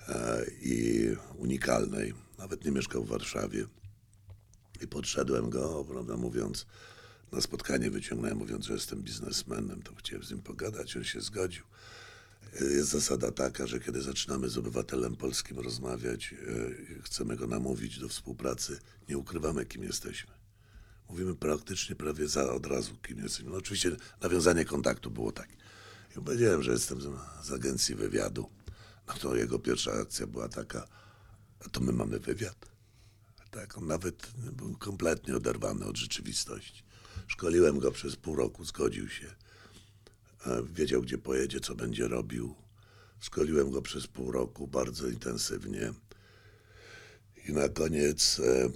[0.07, 2.13] e, i unikalnej.
[2.37, 3.65] Nawet nie mieszkał w Warszawie.
[4.81, 6.65] I podszedłem go, prawda mówiąc,
[7.31, 11.63] na spotkanie wyciągnąłem, mówiąc, że jestem biznesmenem, to chciałem z nim pogadać, on się zgodził.
[12.61, 18.09] Jest zasada taka, że kiedy zaczynamy z obywatelem polskim rozmawiać, e, chcemy go namówić do
[18.09, 20.31] współpracy, nie ukrywamy, kim jesteśmy.
[21.09, 23.51] Mówimy praktycznie prawie za, od razu, kim jesteśmy.
[23.51, 25.49] No oczywiście nawiązanie kontaktu było tak.
[26.17, 27.09] I powiedziałem, że jestem z,
[27.43, 28.49] z agencji wywiadu.
[29.07, 30.87] No to jego pierwsza akcja była taka,
[31.71, 32.73] to my mamy wywiad.
[33.51, 36.83] Tak, on nawet był kompletnie oderwany od rzeczywistości.
[37.27, 39.35] Szkoliłem go przez pół roku, zgodził się.
[40.45, 42.55] E, Wiedział, gdzie pojedzie, co będzie robił.
[43.19, 45.93] Szkoliłem go przez pół roku bardzo intensywnie.
[47.47, 48.69] I na koniec, e,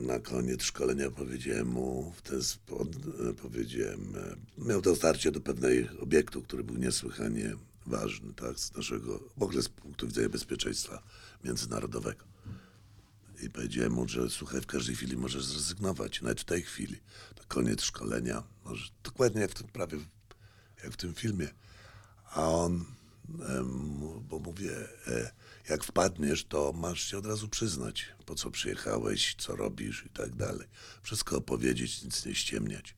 [0.00, 2.86] na koniec szkolenia powiedziałem mu, w ten spo,
[3.30, 9.20] e, powiedziałem, e, miał dostarcie do pewnej obiektu, który był niesłychanie ważny, tak, z naszego,
[9.36, 11.02] w ogóle z punktu widzenia bezpieczeństwa
[11.44, 12.24] międzynarodowego.
[13.42, 17.00] I powiedziałem mu, że słuchaj, w każdej chwili możesz zrezygnować, nawet w tej chwili.
[17.34, 18.42] To koniec szkolenia.
[18.64, 19.98] Może, dokładnie jak w tym prawie,
[20.84, 21.48] jak w tym filmie.
[22.24, 22.84] A on,
[24.28, 25.30] bo mówię, e,
[25.68, 30.36] jak wpadniesz, to masz się od razu przyznać, po co przyjechałeś, co robisz i tak
[30.36, 30.68] dalej.
[31.02, 32.94] Wszystko opowiedzieć, nic nie ściemniać.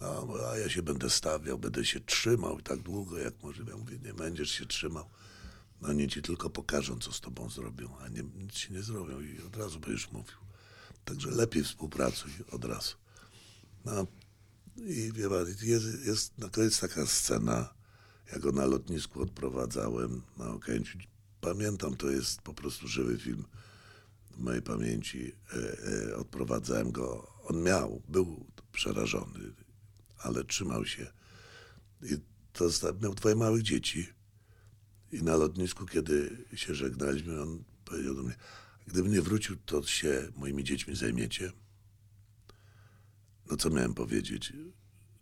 [0.00, 3.34] No, a ja się będę stawiał, będę się trzymał tak długo, jak.
[3.68, 5.04] Ja mówię, nie będziesz się trzymał.
[5.82, 9.20] No oni ci tylko pokażą, co z tobą zrobią, a nie, nic ci nie zrobią
[9.20, 10.36] i od razu będziesz mówił.
[11.04, 12.96] Także lepiej współpracuj od razu.
[13.84, 14.06] No
[14.76, 17.74] i wie pan, jest, jest na koniec taka scena,
[18.32, 20.98] jak go na lotnisku odprowadzałem na Okęciu.
[21.40, 23.44] Pamiętam, to jest po prostu żywy film
[24.30, 25.32] w mojej pamięci.
[25.52, 29.52] E, e, odprowadzałem go, on miał, był przerażony,
[30.18, 31.12] ale trzymał się.
[32.02, 32.16] I
[32.52, 32.68] to
[33.02, 34.08] miał dwoje małych dzieci.
[35.12, 38.34] I na lotnisku, kiedy się żegnaliśmy, on powiedział do mnie,
[38.86, 41.52] gdybym nie wrócił, to się moimi dziećmi zajmiecie.
[43.50, 44.52] No co miałem powiedzieć?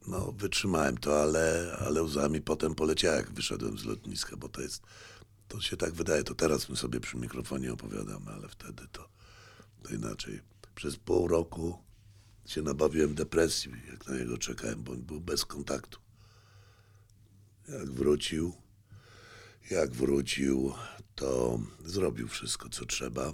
[0.09, 4.83] No wytrzymałem to, ale, ale łzami potem poleciałem, jak wyszedłem z lotniska, bo to jest,
[5.49, 9.09] to się tak wydaje, to teraz my sobie przy mikrofonie opowiadamy, ale wtedy to,
[9.83, 10.41] to inaczej.
[10.75, 11.79] Przez pół roku
[12.47, 15.99] się nabawiłem depresji, jak na niego czekałem, bo on był bez kontaktu.
[17.69, 18.53] Jak wrócił,
[19.71, 20.75] jak wrócił,
[21.15, 23.33] to zrobił wszystko, co trzeba.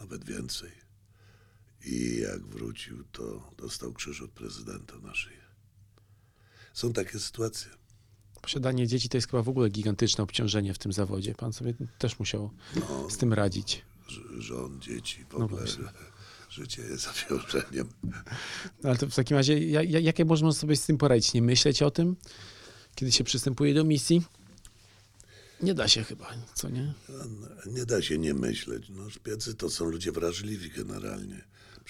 [0.00, 0.72] nawet więcej.
[1.84, 5.41] I jak wrócił, to dostał krzyż od prezydenta naszej.
[6.74, 7.70] Są takie sytuacje.
[8.42, 11.34] Posiadanie dzieci to jest chyba w ogóle gigantyczne obciążenie w tym zawodzie.
[11.34, 13.82] Pan sobie też musiał No, z tym radzić.
[14.38, 15.84] żon, dzieci, w No ogóle właśnie.
[16.50, 17.88] życie jest zawiążeniem.
[18.82, 21.34] No, ale to w takim razie, ja- ja- jakie można sobie z tym poradzić?
[21.34, 22.16] Nie myśleć o tym,
[22.94, 24.22] kiedy się przystępuje do misji?
[25.62, 26.94] Nie da się chyba, co nie?
[27.66, 28.86] Nie da się nie myśleć.
[28.88, 31.44] No, szpiecy to są ludzie wrażliwi generalnie.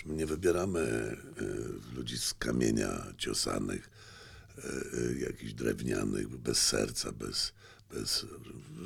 [0.06, 0.80] My nie wybieramy
[1.90, 3.90] y, ludzi z kamienia ciosanych,
[5.18, 7.52] jakichś drewnianych, bez serca, bez,
[7.90, 8.26] bez...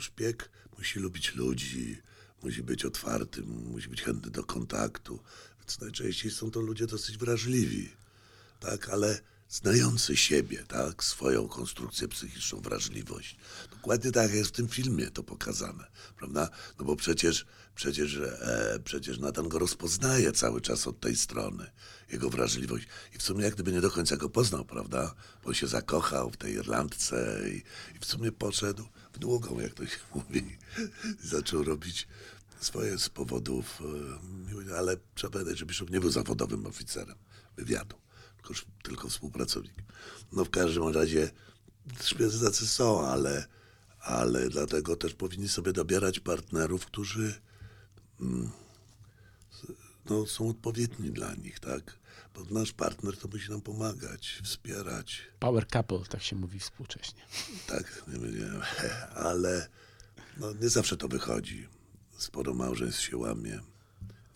[0.01, 1.99] Szpieg musi lubić ludzi,
[2.43, 5.21] musi być otwarty, musi być chętny do kontaktu.
[5.61, 7.89] Więc najczęściej są to ludzie dosyć wrażliwi,
[8.61, 13.37] tak, ale znający siebie, tak, swoją konstrukcję psychiczną, wrażliwość.
[13.71, 16.49] Dokładnie tak jest w tym filmie to pokazane, prawda?
[16.79, 21.71] No bo przecież, przecież, e, przecież Nathan go rozpoznaje cały czas od tej strony,
[22.13, 22.87] jego wrażliwość.
[23.15, 25.15] I w sumie jak gdyby nie do końca go poznał, prawda?
[25.45, 27.57] Bo się zakochał w tej Irlandce i,
[27.97, 30.59] i w sumie poszedł w długą, jak to się mówi.
[31.25, 32.09] Zaczął robić
[32.61, 33.83] swoje z powodów,
[34.71, 37.17] e, ale trzeba pamiętać, że Bishop nie był zawodowym oficerem
[37.57, 37.97] wywiadu,
[38.47, 39.75] tylko, tylko współpracownik.
[40.33, 41.31] No w każdym razie
[42.01, 43.47] szpiecy tacy są, ale,
[44.01, 47.35] ale dlatego też powinni sobie dobierać partnerów, którzy
[48.21, 48.51] mm,
[50.11, 51.99] no, są odpowiedni dla nich, tak?
[52.35, 57.23] Bo nasz partner to musi nam pomagać, wspierać, Power couple, tak się mówi współcześnie.
[57.67, 58.51] tak, nie będzie,
[59.15, 59.69] ale
[60.37, 61.69] no, nie zawsze to wychodzi.
[62.19, 63.61] Sporo małżeństw się łamie,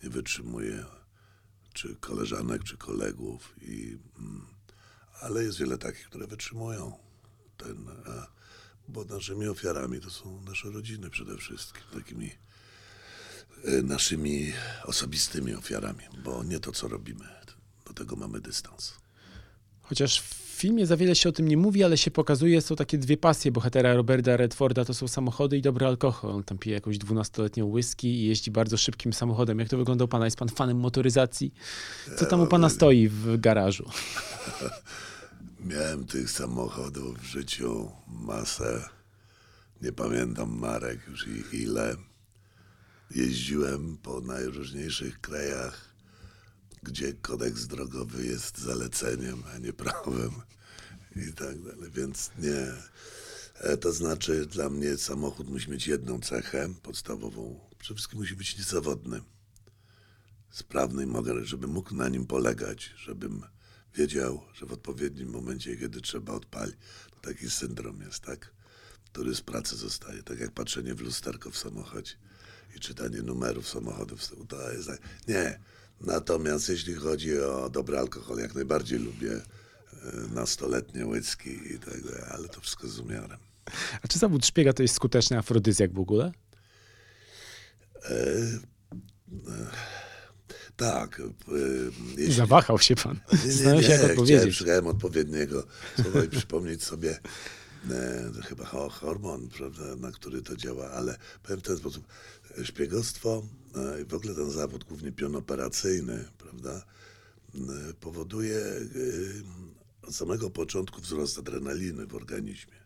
[0.03, 0.85] nie wytrzymuje,
[1.73, 4.45] czy koleżanek, czy kolegów, i, mm,
[5.21, 6.97] ale jest wiele takich, które wytrzymują.
[7.57, 8.27] Ten, a,
[8.87, 12.31] bo naszymi ofiarami to są nasze rodziny przede wszystkim, takimi
[13.67, 14.53] y, naszymi
[14.83, 17.25] osobistymi ofiarami, bo nie to, co robimy.
[17.85, 19.00] Do tego mamy dystans.
[19.81, 22.97] Chociaż w filmie za wiele się o tym nie mówi, ale się pokazuje, są takie
[22.97, 26.31] dwie pasje bohatera Roberta Redforda, to są samochody i dobry alkohol.
[26.31, 29.59] On tam pije jakąś 12-letnią whisky i jeździ bardzo szybkim samochodem.
[29.59, 30.25] Jak to wygląda u pana?
[30.25, 31.53] Jest pan fanem motoryzacji?
[32.17, 33.89] Co tam u pana stoi w garażu?
[35.65, 38.89] Miałem tych samochodów w życiu masę.
[39.81, 41.95] Nie pamiętam marek już i ile.
[43.15, 45.90] Jeździłem po najróżniejszych krajach,
[46.83, 50.31] gdzie kodeks drogowy jest zaleceniem, a nie prawem
[51.15, 51.91] i tak dalej.
[51.91, 52.73] Więc nie.
[53.55, 57.59] E, To znaczy, dla mnie samochód musi mieć jedną cechę podstawową.
[57.77, 59.21] Przede wszystkim musi być niezawodny
[60.51, 63.43] sprawny i mogę, żebym mógł na nim polegać, żebym
[63.95, 66.75] wiedział, że w odpowiednim momencie, kiedy trzeba odpalić,
[67.21, 68.51] taki syndrom jest, tak?
[69.05, 72.13] Który z pracy zostaje, tak jak patrzenie w lusterko w samochodzie
[72.75, 74.19] i czytanie numerów samochodów.
[74.47, 74.99] To jest tak.
[75.27, 75.59] Nie.
[76.03, 79.41] Natomiast jeśli chodzi o dobry alkohol, jak najbardziej lubię e,
[80.33, 83.37] nastoletnie whisky i tak dalej, ale to wszystko z umiarem.
[84.01, 86.31] A czy zawód szpiega to jest skuteczny afrodyzjak w ogóle?
[90.75, 91.19] Tak.
[91.19, 91.23] e,
[92.17, 93.19] jeśli- Zawahał się pan.
[93.33, 94.55] Nie, nie, się, jak chciałem, odpowiedzieć.
[94.55, 95.63] szukałem odpowiedniego
[96.01, 97.19] słowa i przypomnieć sobie
[97.91, 102.05] e, chyba ho- hormon, prawda, na który to działa, ale powiem w ten sposób,
[102.57, 103.60] e, szpiegostwo e,
[104.01, 106.85] i w ogóle ten zawód, głównie pionoperacyjny, prawda,
[107.99, 108.81] powoduje e,
[110.01, 112.81] od samego początku wzrost adrenaliny w organizmie.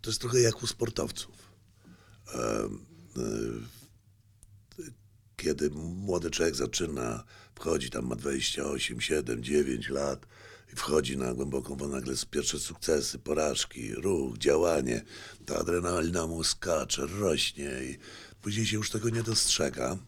[0.00, 1.34] To jest trochę jak u sportowców.
[2.34, 2.68] E,
[5.36, 10.26] kiedy młody człowiek zaczyna, wchodzi tam, ma 28, 7, 9 lat
[10.72, 15.02] i wchodzi na głęboką wodę, nagle pierwsze sukcesy, porażki, ruch, działanie,
[15.46, 17.98] ta adrenalina mu skacze, rośnie i
[18.42, 19.98] później się już tego nie dostrzega,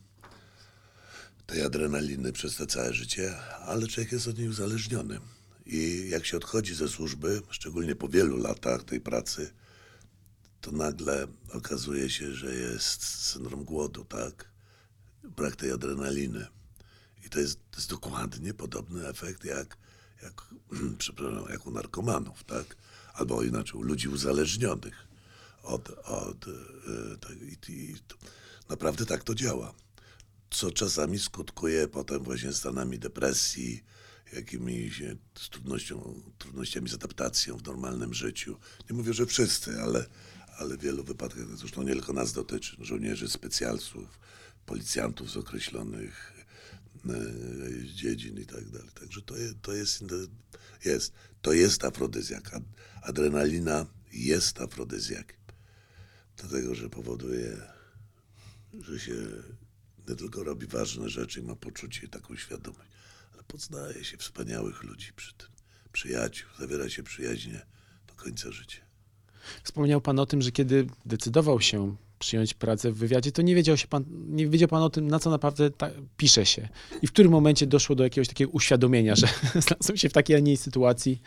[1.46, 5.20] tej adrenaliny przez te całe życie, ale człowiek jest od niej uzależniony.
[5.66, 9.50] I jak się odchodzi ze służby, szczególnie po wielu latach tej pracy,
[10.60, 14.50] to nagle okazuje się, że jest syndrom głodu, tak?
[15.36, 16.46] Brak tej adrenaliny.
[17.26, 19.76] I to jest, to jest dokładnie podobny efekt jak,
[20.22, 20.42] jak,
[20.98, 22.76] przepraszam, jak u narkomanów, tak?
[23.14, 25.03] Albo inaczej, u ludzi uzależnionych
[25.64, 27.96] od, od e, tak, i, i
[28.68, 29.74] naprawdę tak to działa.
[30.50, 33.84] Co czasami skutkuje potem właśnie stanami depresji,
[34.32, 35.02] jakimiś
[35.50, 38.56] trudnością, trudnościami z adaptacją w normalnym życiu.
[38.90, 40.06] Nie mówię, że wszyscy, ale,
[40.58, 44.18] ale w wielu wypadkach, zresztą nie tylko nas dotyczy, żołnierzy, specjalców,
[44.66, 46.32] policjantów z określonych
[47.08, 48.90] e, dziedzin i tak dalej.
[49.00, 50.04] Także to, to jest,
[50.84, 52.54] jest, to jest afrodyzjak.
[52.54, 52.62] Ad-
[53.02, 55.43] Adrenalina jest afrodyzjakiem.
[56.36, 57.56] Dlatego, że powoduje,
[58.80, 59.14] że się
[60.08, 62.90] nie tylko robi ważne rzeczy i ma poczucie i taką świadomość,
[63.32, 65.48] ale poznaje się wspaniałych ludzi przy tym.
[65.92, 67.66] Przyjaciół, zawiera się przyjaźnie
[68.06, 68.80] do końca życia.
[69.62, 73.76] Wspomniał pan o tym, że kiedy decydował się przyjąć pracę w wywiadzie, to nie wiedział
[73.76, 76.68] się pan, nie wiedział pan o tym, na co naprawdę ta, pisze się.
[77.02, 79.26] I w którym momencie doszło do jakiegoś takiego uświadomienia, że
[79.66, 81.20] znalazłem się w takiej, a nie innej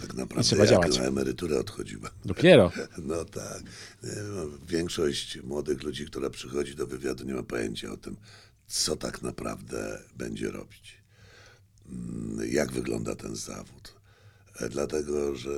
[0.00, 0.98] Tak naprawdę trzeba jak działać.
[0.98, 2.12] na emeryturę odchodziłem.
[2.24, 2.72] Dopiero.
[3.02, 3.62] No tak.
[4.02, 8.16] No, Większość młodych ludzi, która przychodzi do wywiadu, nie ma pojęcia o tym,
[8.66, 10.98] co tak naprawdę będzie robić.
[11.88, 13.94] Mm, Jak wygląda ten zawód.
[14.60, 15.50] E, Dlatego, że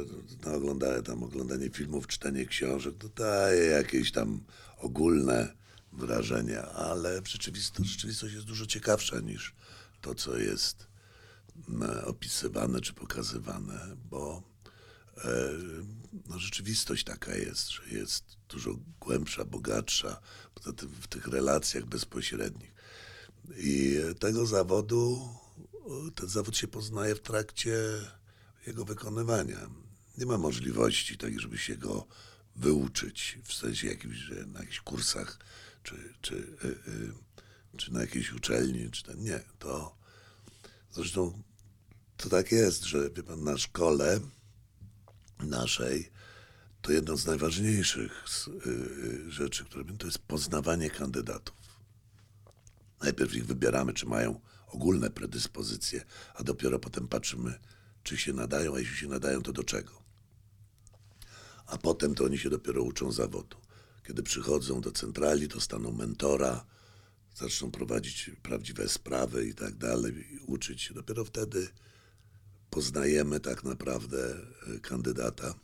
[0.47, 4.41] no, oglądanie, tam oglądanie filmów, czytanie książek, to daje jakieś tam
[4.79, 5.53] ogólne
[5.93, 9.55] wrażenia, ale rzeczywistość, rzeczywistość jest dużo ciekawsza niż
[10.01, 10.87] to, co jest
[12.05, 14.43] opisywane czy pokazywane, bo
[15.25, 15.51] e,
[16.29, 20.21] no, rzeczywistość taka jest, że jest dużo głębsza, bogatsza,
[20.55, 22.75] poza tym w tych relacjach bezpośrednich.
[23.57, 25.29] I tego zawodu,
[25.85, 27.77] o, ten zawód się poznaje w trakcie
[28.67, 29.71] jego wykonywania.
[30.19, 32.07] Nie ma możliwości tak, żeby się go
[32.57, 35.39] wyuczyć w sensie jakimś, na jakichś kursach,
[35.83, 37.13] czy, czy, y, y,
[37.77, 40.02] czy na jakiejś uczelni, czy ten, nie, to
[40.93, 41.43] zresztą
[42.17, 44.21] to tak jest, że wie pan, na szkole
[45.39, 46.11] naszej
[46.83, 51.57] to jedno z najważniejszych y, y, rzeczy, które to jest poznawanie kandydatów.
[53.01, 57.59] Najpierw ich wybieramy, czy mają ogólne predyspozycje, a dopiero potem patrzymy,
[58.03, 60.03] czy się nadają, a jeśli się nadają, to do czego.
[61.67, 63.57] A potem to oni się dopiero uczą zawodu.
[64.07, 66.65] Kiedy przychodzą do centrali, to staną mentora,
[67.35, 70.95] zaczną prowadzić prawdziwe sprawy i tak dalej, i uczyć się.
[70.95, 71.69] Dopiero wtedy
[72.71, 74.37] poznajemy tak naprawdę
[74.77, 75.55] e, kandydata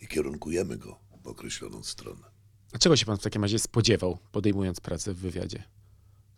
[0.00, 2.32] i kierunkujemy go w określoną stronę.
[2.72, 5.62] A czego się pan w takim razie spodziewał, podejmując pracę w wywiadzie?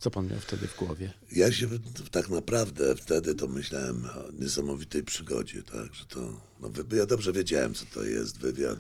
[0.05, 1.13] Co pan miał wtedy w głowie?
[1.33, 1.69] Ja się
[2.11, 7.75] tak naprawdę wtedy to myślałem o niesamowitej przygodzie, tak, że to, no ja dobrze wiedziałem,
[7.75, 8.79] co to jest wywiad,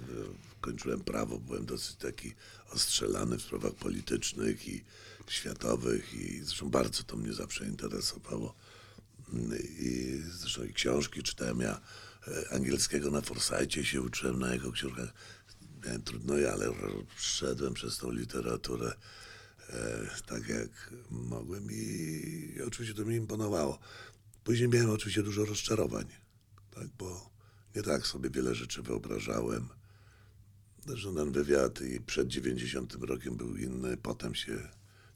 [0.60, 2.34] kończyłem prawo, byłem dosyć taki
[2.70, 4.84] ostrzelany w sprawach politycznych i
[5.28, 8.54] światowych i zresztą bardzo to mnie zawsze interesowało.
[9.32, 11.80] Mm, I zresztą i książki czytałem, ja
[12.28, 15.14] e, angielskiego na Forsajcie się uczyłem, na jego książkach
[15.84, 16.66] miałem trudno, ale
[17.16, 18.92] szedłem przez tą literaturę
[20.26, 21.74] tak jak mogłem i,
[22.56, 23.78] i oczywiście to mi imponowało.
[24.44, 26.06] Później miałem oczywiście dużo rozczarowań,
[26.70, 27.30] tak, bo
[27.76, 29.68] nie tak sobie wiele rzeczy wyobrażałem.
[30.86, 34.68] Zresztą ten wywiad i przed 90 rokiem był inny, potem się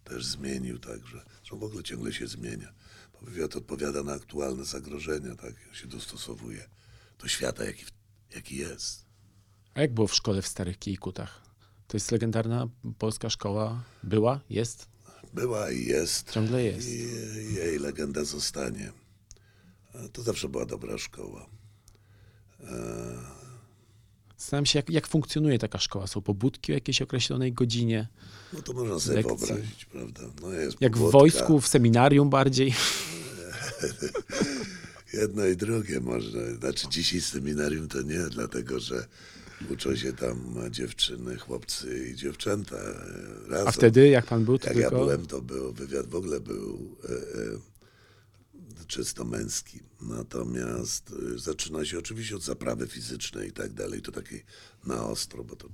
[0.04, 2.72] też zmienił, także zresztą w ogóle ciągle się zmienia.
[3.12, 6.68] Bo wywiad odpowiada na aktualne zagrożenia, tak, się dostosowuje
[7.18, 7.84] do świata, jaki,
[8.34, 9.04] jaki jest.
[9.74, 11.47] A jak było w szkole w Starych Kijkutach?
[11.88, 13.83] To jest legendarna polska szkoła.
[14.03, 14.40] Była?
[14.51, 14.87] Jest?
[15.35, 16.31] Była i jest.
[16.31, 16.88] Ciągle jest.
[16.88, 18.92] I jej legenda zostanie.
[19.94, 21.46] A To zawsze była dobra szkoła.
[24.38, 26.07] Zastanawiam się, jak, jak funkcjonuje taka szkoła.
[26.07, 28.09] Są pobudki o jakiejś określonej godzinie?
[28.53, 29.37] No to można sobie Lekcje.
[29.37, 30.20] wyobrazić, prawda?
[30.42, 31.18] No jest Jak w pobudka.
[31.18, 32.74] wojsku, w seminarium bardziej?
[35.14, 36.40] Jedno i drugie można.
[36.61, 39.07] Znaczy dzisiaj seminarium to nie, dlatego że
[39.71, 43.68] uczą się tam dziewczyny, chłopcy i dziewczęta e, razem.
[43.68, 45.05] A wtedy, jak pan był, to Jak ja tylko...
[45.05, 47.79] byłem, to był wywiad w ogóle był e, e,
[48.87, 49.81] czysto męski.
[50.01, 54.03] Natomiast e, zaczyna się oczywiście od zaprawy fizycznej i tak dalej.
[54.03, 54.40] To takie
[54.85, 55.68] na ostro, bo to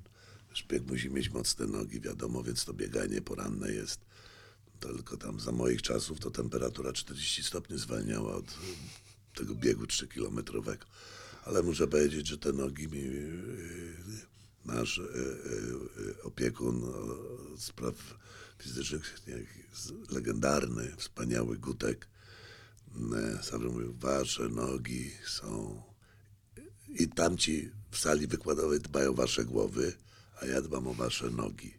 [0.53, 4.01] szpieg musi mieć mocne nogi, wiadomo, więc to bieganie poranne jest.
[4.81, 8.55] Tylko tam za moich czasów to temperatura 40 stopni zwalniała od
[9.35, 10.85] tego biegu 3-kilometrowego.
[11.45, 13.23] Ale muszę powiedzieć, że te nogi mi e,
[14.65, 16.83] nasz e, e, opiekun
[17.59, 17.95] spraw
[18.59, 19.21] fizycznych,
[20.11, 22.09] legendarny, wspaniały Gutek,
[23.35, 25.83] zawsze mówił, wasze nogi są
[26.89, 29.93] i tamci w sali wykładowej dbają wasze głowy,
[30.41, 31.75] a ja dbam o wasze nogi,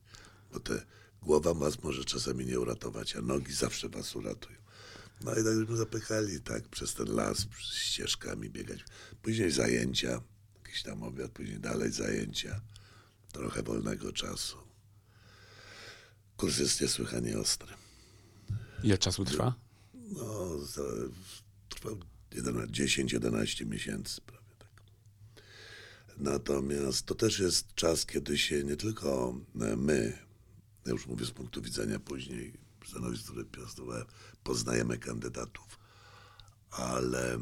[0.53, 0.85] bo te
[1.21, 4.64] głowa was może czasami nie uratować, a nogi zawsze was uratują.
[5.21, 8.79] No i tak żeśmy zapychali tak przez ten las, ścieżkami biegać.
[9.21, 10.21] Później zajęcia,
[10.55, 12.61] jakiś tam obiad, później dalej zajęcia,
[13.31, 14.57] trochę wolnego czasu.
[16.37, 17.73] Kurs jest niesłychanie ostry.
[18.83, 19.55] Ile czasu trwa?
[19.93, 20.57] No,
[21.69, 21.97] trwał
[22.31, 24.83] 11 10-11 miesięcy prawie tak.
[26.17, 30.17] Natomiast to też jest czas, kiedy się nie tylko e, my,
[30.85, 34.05] ja już mówię z punktu widzenia później stanowisk, które piastowałem,
[34.43, 35.79] poznajemy kandydatów,
[36.71, 37.39] ale e,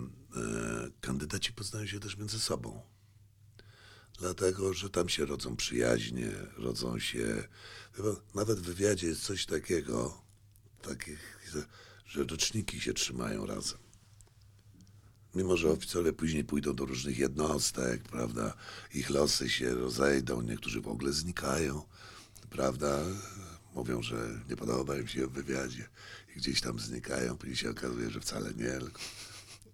[1.02, 2.82] kandydaci poznają się też między sobą.
[4.20, 7.48] dlatego że tam się rodzą przyjaźnie, rodzą się.
[8.36, 10.22] Nawet w wywiadzie jest coś takiego,
[10.82, 11.39] takich,
[12.06, 13.78] że roczniki się trzymają razem.
[15.36, 18.54] Mimo, że oficerowie później pójdą do różnych jednostek, prawda,
[18.94, 21.84] ich losy się rozejdą, niektórzy w ogóle znikają,
[22.50, 23.04] prawda,
[23.76, 25.90] mówią, że nie podoba im się w wywiadzie
[26.36, 29.00] i gdzieś tam znikają, później się okazuje, że wcale nie, tylko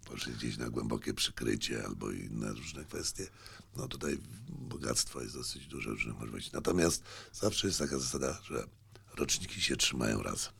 [0.05, 3.27] poszli gdzieś na głębokie przykrycie albo inne różne kwestie.
[3.75, 4.17] No tutaj
[4.49, 6.49] bogactwo jest dosyć duże różnych możliwości.
[6.53, 8.67] Natomiast zawsze jest taka zasada, że
[9.15, 10.53] roczniki się trzymają razem.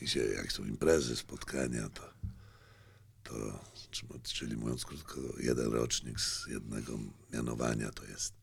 [0.00, 2.02] I się, jak są imprezy, spotkania, to,
[3.22, 3.60] to
[4.22, 6.98] czyli mówiąc krótko, jeden rocznik z jednego
[7.32, 8.34] mianowania to jest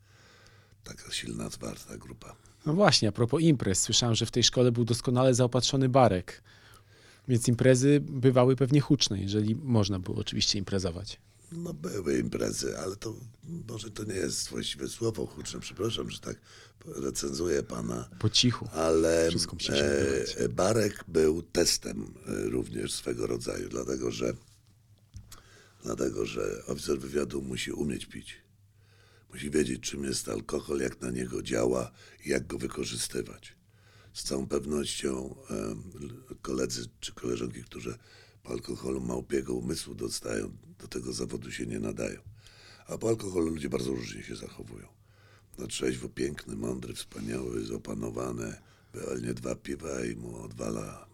[0.83, 2.35] taka silna, zwarta grupa.
[2.65, 6.43] No właśnie, a propos imprez, słyszałem, że w tej szkole był doskonale zaopatrzony barek.
[7.27, 11.19] Więc imprezy bywały pewnie huczne, jeżeli można było oczywiście imprezować.
[11.51, 13.15] No były imprezy, ale to
[13.67, 15.59] może to nie jest właściwe słowo huczne.
[15.59, 16.37] Przepraszam, że tak
[16.85, 18.09] recenzuję pana.
[18.19, 18.67] Po cichu.
[18.73, 19.29] Ale
[20.37, 24.33] e, Barek był testem e, również swego rodzaju, dlatego że,
[25.83, 28.37] dlatego że oficer wywiadu musi umieć pić.
[29.33, 31.91] Musi wiedzieć, czym jest alkohol, jak na niego działa
[32.25, 33.59] i jak go wykorzystywać
[34.13, 35.35] z całą pewnością
[36.41, 37.97] koledzy czy koleżanki, którzy
[38.43, 42.21] po alkoholu małpiego umysłu dostają, do tego zawodu się nie nadają.
[42.87, 44.87] A po alkoholu ludzie bardzo różnie się zachowują.
[45.57, 48.55] Na trzeźwo, piękny, mądry, wspaniały, zopanowany,
[49.21, 51.08] nie dwa piwa i mu odwala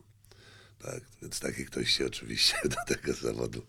[0.85, 3.61] tak, więc taki ktoś się oczywiście do tego zawodu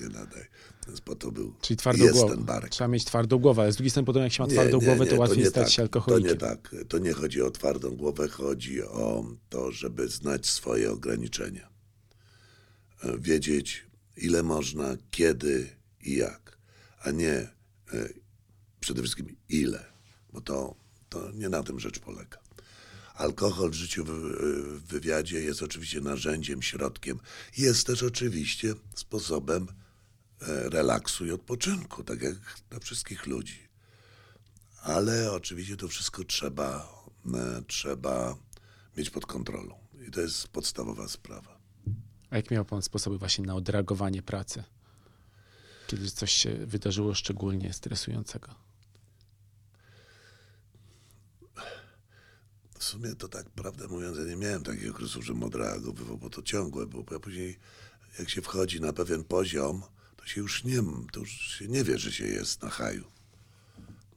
[0.00, 0.46] nie nadaje.
[0.86, 2.68] Więc po to był Czyli twardą głowę.
[2.70, 5.10] Trzeba mieć twardą głowę, ale z drugiej strony jak się ma twardą nie, głowę, nie,
[5.10, 6.38] to łatwiej to stać tak, się alkoholikiem.
[6.38, 6.74] To nie tak.
[6.88, 11.68] To nie chodzi o twardą głowę, chodzi o to, żeby znać swoje ograniczenia.
[13.04, 15.68] E, wiedzieć, ile można, kiedy
[16.00, 16.58] i jak,
[17.00, 17.48] a nie e,
[18.80, 19.84] przede wszystkim ile,
[20.32, 20.74] bo to,
[21.08, 22.47] to nie na tym rzecz polega.
[23.18, 24.10] Alkohol w życiu w,
[24.86, 27.20] wywiadzie jest oczywiście narzędziem, środkiem.
[27.56, 29.66] Jest też oczywiście sposobem
[30.40, 32.34] e, relaksu i odpoczynku, tak jak
[32.70, 33.68] dla wszystkich ludzi.
[34.82, 36.92] Ale oczywiście to wszystko trzeba,
[37.34, 38.36] e, trzeba
[38.96, 39.78] mieć pod kontrolą.
[40.08, 41.58] I to jest podstawowa sprawa.
[42.30, 44.64] A jak miał pan sposoby właśnie na odreagowanie pracy?
[45.86, 48.67] Kiedy coś się wydarzyło szczególnie stresującego?
[52.88, 56.86] Sumie to tak, prawdę mówiąc, ja nie miałem takiego okresu, że odreagowywał, bo to ciągłe
[56.86, 57.04] było.
[57.10, 57.58] Ja później,
[58.18, 59.82] jak się wchodzi na pewien poziom,
[60.16, 60.82] to się już nie,
[61.12, 63.04] to już się nie wie, że się jest na haju.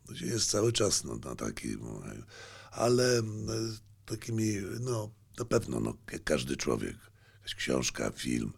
[0.08, 2.24] To się jest cały czas no, na takim haju.
[2.72, 3.54] Ale no,
[4.06, 6.96] takimi, no na pewno, no, jak każdy człowiek,
[7.36, 8.54] jakaś książka, film.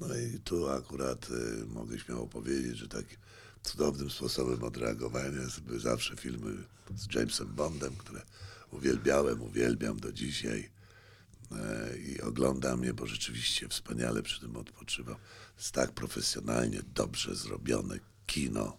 [0.00, 3.18] No i tu akurat y, mogę śmiało powiedzieć, że takim
[3.62, 6.64] cudownym sposobem odreagowania były zawsze filmy
[6.96, 8.22] z Jamesem Bondem, które
[8.74, 10.70] uwielbiałem, uwielbiam do dzisiaj
[11.52, 15.16] e, i oglądam je, bo rzeczywiście wspaniale przy tym odpoczywam.
[15.56, 18.78] Jest tak profesjonalnie, dobrze zrobione kino,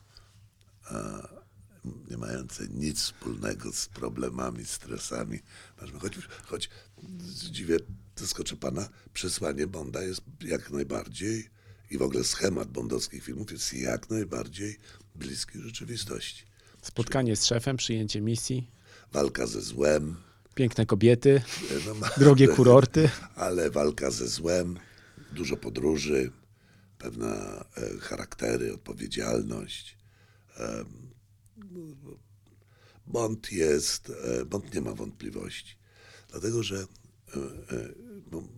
[2.09, 5.39] nie mające nic wspólnego z problemami, stresami.
[5.99, 6.69] Choć, choć
[7.19, 7.77] zdziwię,
[8.15, 11.49] zaskoczę pana, przesłanie Bonda jest jak najbardziej
[11.91, 14.77] i w ogóle schemat bondowskich filmów jest jak najbardziej
[15.15, 16.45] bliski rzeczywistości.
[16.81, 18.71] Spotkanie z szefem, przyjęcie misji
[19.15, 20.15] walka ze złem.
[20.55, 21.41] Piękne kobiety,
[21.85, 23.09] no, drogie kurorty.
[23.35, 24.79] Ale walka ze złem,
[25.31, 26.31] dużo podróży,
[26.97, 27.35] pewna
[27.77, 29.97] e, charaktery, odpowiedzialność.
[30.57, 30.85] E,
[33.07, 35.75] Bond jest, e, Bond nie ma wątpliwości.
[36.29, 36.85] Dlatego, że e,
[37.75, 37.89] e,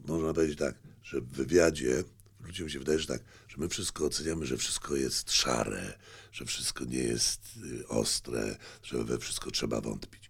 [0.07, 2.03] można powiedzieć tak, że w wywiadzie
[2.39, 5.97] ludziom się wydaje, że tak, że my wszystko oceniamy, że wszystko jest szare,
[6.31, 7.41] że wszystko nie jest
[7.81, 10.26] y, ostre, że we wszystko trzeba wątpić.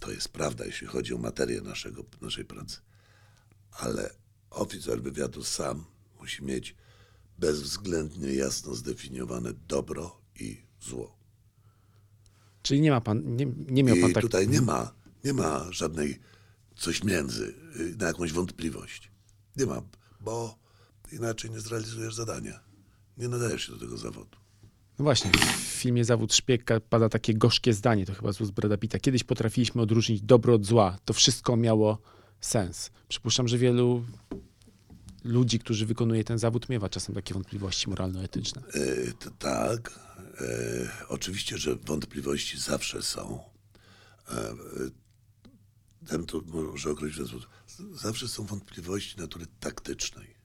[0.00, 2.80] To jest prawda, jeśli chodzi o materię naszego, naszej pracy.
[3.70, 4.10] Ale
[4.50, 5.84] oficer wywiadu sam
[6.20, 6.76] musi mieć
[7.38, 11.16] bezwzględnie jasno zdefiniowane dobro i zło.
[12.62, 14.22] Czyli nie ma pan, nie, nie miał pan I tak...
[14.22, 14.92] tutaj nie ma,
[15.24, 16.20] nie ma żadnej
[16.76, 19.10] coś między, y, na jakąś wątpliwość.
[19.56, 19.82] Nie ma,
[20.20, 20.58] bo
[21.12, 22.60] inaczej nie zrealizujesz zadania.
[23.18, 24.38] Nie nadajesz się do tego zawodu.
[24.98, 28.98] No właśnie, w filmie Zawód Szpiegka pada takie gorzkie zdanie, to chyba z Brada Pitta.
[28.98, 30.98] Kiedyś potrafiliśmy odróżnić dobro od zła.
[31.04, 31.98] To wszystko miało
[32.40, 32.90] sens.
[33.08, 34.04] Przypuszczam, że wielu
[35.24, 38.62] ludzi, którzy wykonuje ten zawód, miewa czasem takie wątpliwości moralno-etyczne.
[38.74, 40.00] E, tak.
[40.40, 43.40] E, oczywiście, że wątpliwości zawsze są.
[44.30, 44.54] E,
[46.06, 47.48] ten to może określić w sposób.
[47.92, 50.36] Zawsze są wątpliwości natury taktycznej.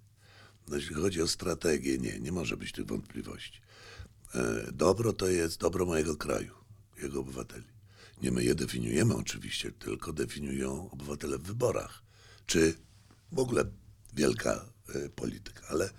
[0.68, 3.62] No, jeśli chodzi o strategię, nie, nie może być tych wątpliwości.
[4.36, 6.56] E, dobro to jest dobro mojego kraju.
[7.02, 7.66] jego obywateli.
[8.22, 12.04] Nie my je definiujemy oczywiście, tylko definiują obywatele w wyborach.
[12.46, 12.74] Czy
[13.32, 13.66] w ogóle
[14.14, 14.66] wielka
[14.96, 15.90] y, polityka, ale,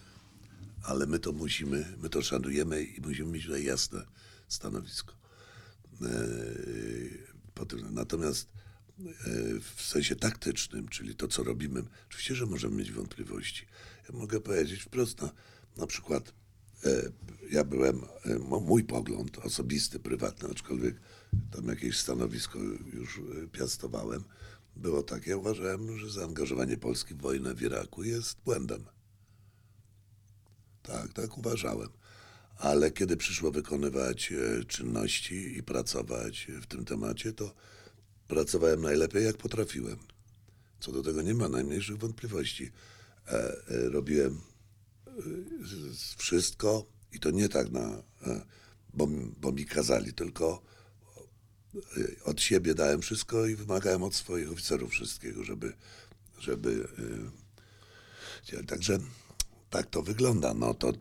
[0.82, 4.06] ale my to musimy, my to szanujemy i musimy mieć tutaj jasne
[4.48, 5.14] stanowisko.
[7.68, 8.48] Tym, natomiast
[9.76, 13.66] w sensie taktycznym, czyli to, co robimy, oczywiście, że możemy mieć wątpliwości.
[14.08, 15.32] Ja mogę powiedzieć wprost, na,
[15.76, 16.32] na przykład e,
[17.52, 21.00] ja byłem, e, mój pogląd osobisty, prywatny, aczkolwiek
[21.50, 22.58] tam jakieś stanowisko
[22.92, 24.24] już e, piastowałem,
[24.76, 28.84] było takie, uważałem, że zaangażowanie Polski w wojnę w Iraku jest błędem.
[30.82, 31.88] Tak, tak uważałem.
[32.56, 37.54] Ale kiedy przyszło wykonywać e, czynności i pracować w tym temacie, to
[38.28, 39.98] pracowałem najlepiej, jak potrafiłem.
[40.80, 42.72] Co do tego nie ma najmniejszych wątpliwości.
[43.28, 44.40] E, e, robiłem
[46.16, 48.46] wszystko i to nie tak na, e,
[48.94, 50.62] bo, mi- bo mi kazali, tylko
[51.74, 55.72] e, od siebie dałem wszystko i wymagałem od swoich oficerów wszystkiego, żeby,
[56.38, 56.88] żeby
[58.58, 58.98] e, także
[59.70, 60.54] tak to wygląda.
[60.54, 60.92] No to,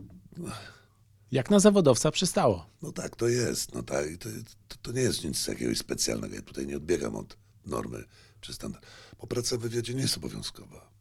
[1.31, 2.69] Jak na zawodowca przystało.
[2.81, 3.73] no tak to jest.
[3.73, 4.29] No tak, to,
[4.67, 6.35] to, to nie jest nic jakiegoś specjalnego.
[6.35, 8.03] Ja tutaj nie odbiegam od normy
[8.41, 8.87] czy standardu.
[9.21, 10.91] Bo praca w wywiadzie nie jest obowiązkowa.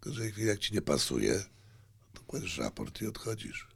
[0.00, 1.44] Tylko, że jak, jak ci nie pasuje,
[2.16, 3.68] to kładziesz raport i odchodzisz.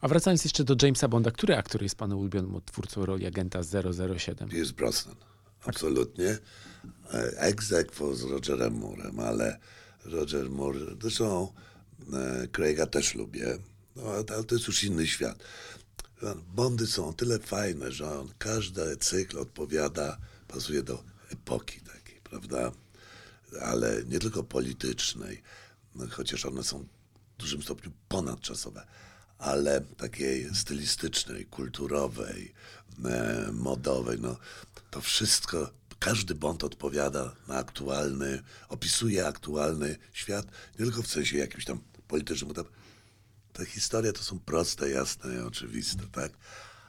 [0.00, 3.60] A wracając jeszcze do Jamesa Bonda, który aktor jest panu ulubionym odtwórcą roli agenta
[4.18, 4.48] 007?
[4.48, 5.16] Pierce Brosnan.
[5.64, 6.38] Absolutnie.
[7.36, 9.58] Ex aequo z Rogerem Moorem, ale
[10.04, 11.52] Roger Moore, zresztą
[12.12, 13.58] e, Craiga też lubię,
[13.96, 15.38] no, ale to jest już inny świat.
[16.54, 20.18] Bondy są o tyle fajne, że on, każdy cykl odpowiada,
[20.48, 22.72] pasuje do epoki takiej, prawda?
[23.60, 25.42] Ale nie tylko politycznej,
[25.94, 26.86] no, chociaż one są
[27.42, 28.86] dużym stopniu ponadczasowe,
[29.38, 32.54] ale takiej stylistycznej, kulturowej,
[33.04, 34.36] e, modowej, no
[34.90, 40.46] to wszystko, każdy Bond odpowiada na aktualny, opisuje aktualny świat,
[40.78, 42.64] nie tylko w sensie jakimś tam politycznym, tam
[43.52, 46.32] te historie to są proste, jasne i oczywiste, tak?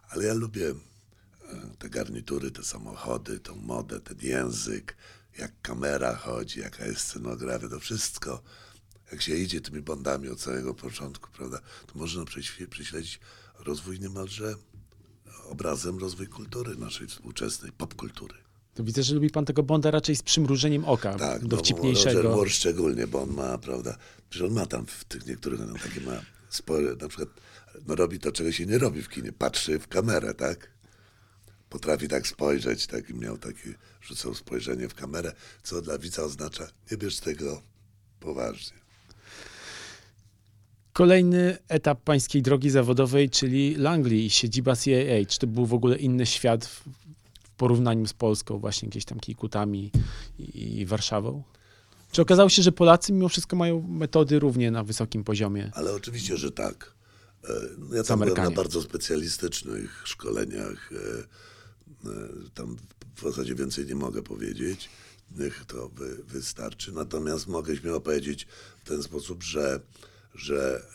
[0.09, 0.75] Ale ja lubię e,
[1.79, 4.95] te garnitury, te samochody, tą modę, ten język,
[5.37, 8.43] jak kamera chodzi, jaka jest scenografia, to wszystko.
[9.13, 13.19] Jak się idzie tymi bondami od samego początku, prawda, to można prześ- prześledzić
[13.59, 14.55] rozwój niemalże
[15.49, 18.35] obrazem rozwój kultury naszej współczesnej, popkultury.
[18.73, 22.23] To widzę, że lubi pan tego Bonda raczej z przymrużeniem oka, Tak, no, dowcipniejszego.
[22.35, 23.97] Moore szczególnie, bo on ma, prawda,
[24.29, 27.29] przecież on ma tam w tych niektórych, no, takie ma spore, na przykład,
[27.87, 30.71] no robi to, czego się nie robi w kinie, patrzy w kamerę, tak?
[31.69, 35.33] Potrafi tak spojrzeć, tak i miał takie, rzucał spojrzenie w kamerę,
[35.63, 37.61] co dla widza oznacza, nie bierz tego
[38.19, 38.82] poważnie.
[40.93, 45.25] Kolejny etap pańskiej drogi zawodowej, czyli Langley i siedziba CIA.
[45.27, 46.83] Czy to był w ogóle inny świat w,
[47.43, 49.91] w porównaniu z Polską, właśnie gdzieś tam Kikutami
[50.39, 51.43] i, i Warszawą?
[52.11, 55.71] Czy okazało się, że Polacy mimo wszystko mają metody równie na wysokim poziomie?
[55.73, 56.93] Ale oczywiście, że tak.
[57.43, 60.91] E, no Ja tam byłem na bardzo specjalistycznych szkoleniach.
[60.91, 62.77] e, e, Tam
[63.15, 64.89] w zasadzie więcej nie mogę powiedzieć.
[65.37, 66.91] Niech to wy, wystarczy.
[66.91, 68.47] Natomiast mogę śmiało powiedzieć
[68.83, 69.79] w ten sposób, że,
[70.35, 70.87] że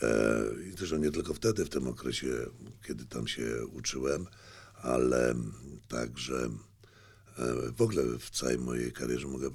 [0.73, 2.27] e, też nie tylko wtedy, w tym okresie,
[2.87, 4.27] kiedy tam się uczyłem,
[4.81, 5.35] ale
[5.87, 6.49] także
[7.39, 9.49] E, W ogóle w całej mojej karierze mogę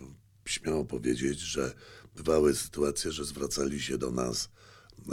[0.46, 1.74] śmiało powiedzieć, że
[2.16, 4.48] bywały sytuacje, że zwracali się do nas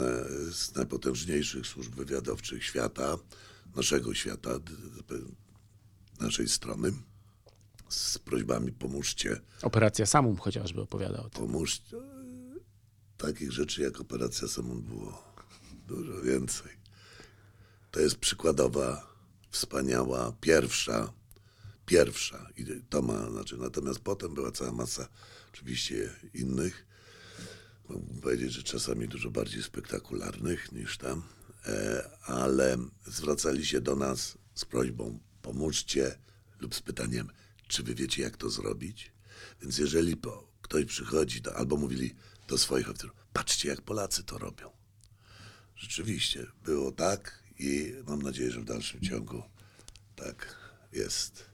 [0.00, 3.18] e, z najpotężniejszych służb wywiadowczych świata,
[3.76, 4.50] naszego świata,
[6.20, 6.92] naszej strony,
[7.88, 11.46] z prośbami pomóżcie, Operacja Samum chociażby opowiada o tym.
[11.46, 11.96] pomóżcie.
[13.22, 15.34] Takich rzeczy jak operacja Samon było
[15.86, 16.72] dużo więcej.
[17.90, 19.14] To jest przykładowa,
[19.50, 21.12] wspaniała, pierwsza,
[21.86, 22.48] pierwsza.
[22.56, 25.08] I to ma, znaczy, natomiast potem była cała masa
[25.54, 26.86] oczywiście innych,
[27.88, 31.22] mógłbym powiedzieć, że czasami dużo bardziej spektakularnych niż tam,
[31.66, 36.18] e, ale zwracali się do nas z prośbą pomóżcie
[36.60, 37.28] lub z pytaniem,
[37.68, 39.12] czy wy wiecie, jak to zrobić?
[39.62, 42.14] Więc jeżeli po, ktoś przychodzi, do, albo mówili
[42.48, 44.70] do swoich oficerów, patrzcie, jak Polacy to robią.
[45.76, 49.42] Rzeczywiście, było tak i mam nadzieję, że w dalszym ciągu
[50.16, 50.56] tak
[50.92, 51.44] jest.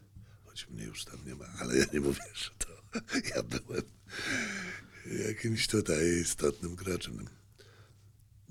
[0.44, 2.68] Choć mnie już tam nie ma, ale ja nie mówię, że to
[3.36, 3.82] ja byłem
[5.26, 7.37] jakimś tutaj istotnym graczem.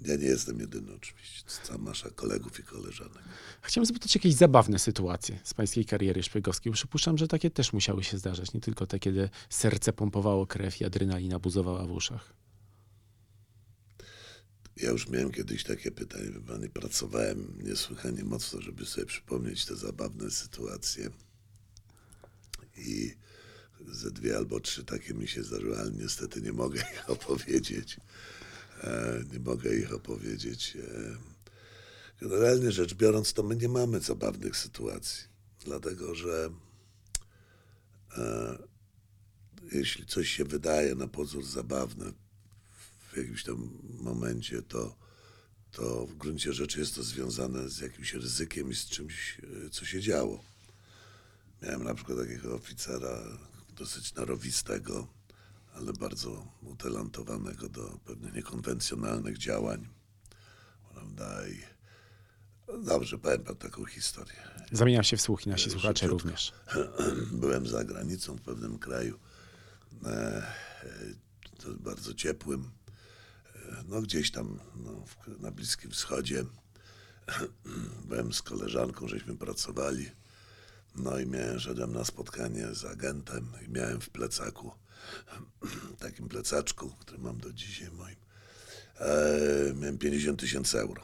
[0.06, 3.24] Ja nie jestem jedyny oczywiście, to cała masza kolegów i koleżanek.
[3.62, 6.74] Chciałem zapytać jakieś zabawne sytuacje z pańskiej kariery szpiegowskiej.
[6.74, 8.54] Przypuszczam, że takie też musiały się zdarzać.
[8.54, 12.34] Nie tylko te, kiedy serce pompowało krew i adrenalina buzowała w uszach.
[14.76, 19.66] Ja już miałem kiedyś takie pytanie, wie pan, i pracowałem niesłychanie mocno, żeby sobie przypomnieć
[19.66, 21.10] te zabawne sytuacje.
[22.78, 23.14] I
[23.88, 27.98] ze dwie albo trzy takie mi się zdarzyły, ale niestety nie mogę ich opowiedzieć.
[28.84, 30.78] E, nie mogę ich opowiedzieć.
[30.78, 31.18] E,
[32.22, 35.24] generalnie rzecz biorąc, to my nie mamy zabawnych sytuacji,
[35.66, 36.50] dlatego że
[38.18, 38.58] e,
[39.72, 42.12] jeśli coś się wydaje na pozór zabawne
[43.12, 44.96] w jakimś tam momencie, to,
[45.72, 49.86] to w gruncie rzeczy jest to związane z jakimś ryzykiem i z czymś, e, co
[49.86, 50.44] się działo.
[51.62, 53.24] Miałem na przykład takiego oficera
[53.78, 55.17] dosyć narowistego,
[55.78, 59.88] ale bardzo utalentowanego do pewnych niekonwencjonalnych działań.
[60.94, 61.48] Prawda?
[61.48, 61.62] I
[62.84, 64.38] dobrze, powiem pan taką historię.
[64.72, 66.54] Zamieniam się w słuch i nasi słuchacze również.
[67.32, 69.20] Byłem za granicą w pewnym kraju,
[70.06, 70.44] e, e,
[71.58, 72.72] to bardzo ciepłym,
[73.56, 75.04] e, no gdzieś tam no,
[75.40, 76.46] na Bliskim Wschodzie.
[78.10, 80.12] Byłem z koleżanką, żeśmy pracowali.
[80.96, 84.72] No i miałem, szedłem na spotkanie z agentem i miałem w plecaku,
[86.00, 88.16] takim plecaczku, który mam do dzisiaj moim,
[89.00, 91.04] e, miałem 50 tysięcy euro.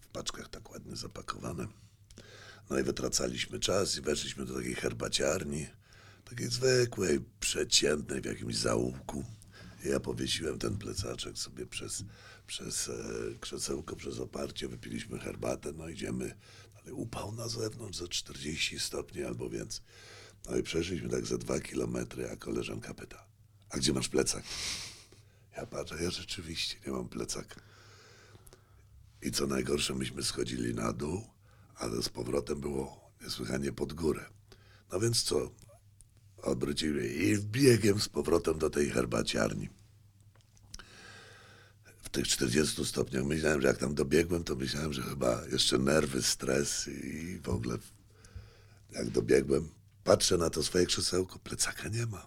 [0.00, 1.66] W paczkach tak ładnie zapakowane.
[2.70, 5.66] No i wytracaliśmy czas i weszliśmy do takiej herbaciarni,
[6.24, 9.24] takiej zwykłej, przeciętnej w jakimś zaułku.
[9.84, 12.04] Ja powiesiłem ten plecaczek sobie przez,
[12.46, 12.92] przez e,
[13.40, 16.34] krzesełko, przez oparcie, wypiliśmy herbatę, no idziemy,
[16.82, 19.84] ale upał na zewnątrz za 40 stopni albo więcej.
[20.48, 23.24] No i przeszliśmy tak za dwa kilometry, a koleżanka pyta,
[23.70, 24.44] a gdzie masz plecak?
[25.56, 27.60] Ja patrzę, ja rzeczywiście nie mam plecaka.
[29.22, 31.26] I co najgorsze, myśmy schodzili na dół,
[31.76, 34.24] ale z powrotem było niesłychanie pod górę.
[34.92, 35.50] No więc co?
[36.36, 39.68] Obrócili i biegiem z powrotem do tej herbaciarni.
[42.02, 46.22] W tych 40 stopniach myślałem, że jak tam dobiegłem, to myślałem, że chyba jeszcze nerwy,
[46.22, 47.78] stres i w ogóle
[48.92, 49.68] jak dobiegłem,
[50.04, 52.26] patrzę na to swoje krzesełko, plecaka nie ma.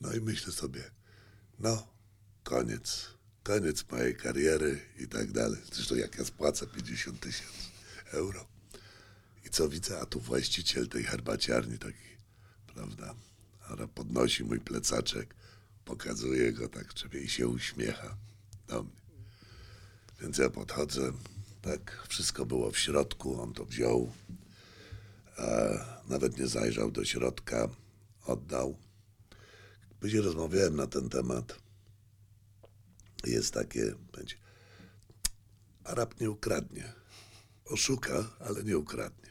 [0.00, 0.90] No i myślę sobie,
[1.58, 1.86] no,
[2.44, 3.06] koniec,
[3.42, 5.60] koniec mojej kariery i tak dalej.
[5.72, 7.70] Zresztą jak ja spłacę 50 tysięcy
[8.12, 8.46] euro.
[9.46, 12.16] I co widzę, a tu właściciel tej herbaciarni taki,
[12.74, 13.14] prawda,
[13.94, 15.34] podnosi mój plecaczek,
[15.84, 18.16] pokazuje go tak czepie i się uśmiecha
[18.68, 19.00] do mnie.
[20.20, 21.12] Więc ja podchodzę,
[21.62, 24.12] tak, wszystko było w środku, on to wziął,
[26.08, 27.68] nawet nie zajrzał do środka,
[28.26, 28.78] oddał.
[30.00, 31.58] Później rozmawiałem na ten temat.
[33.24, 34.36] Jest takie, będzie,
[35.84, 36.92] Arab nie ukradnie.
[37.64, 39.30] Oszuka, ale nie ukradnie.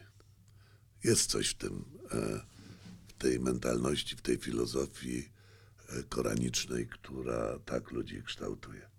[1.04, 2.40] Jest coś w tym, e,
[3.08, 5.32] w tej mentalności, w tej filozofii
[5.88, 8.90] e, koranicznej, która tak ludzi kształtuje.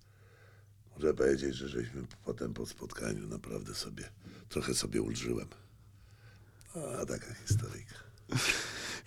[0.95, 4.09] Muszę powiedzieć, że żeśmy potem po spotkaniu naprawdę sobie,
[4.49, 5.47] trochę sobie ulżyłem.
[6.76, 7.95] A taka historyjka.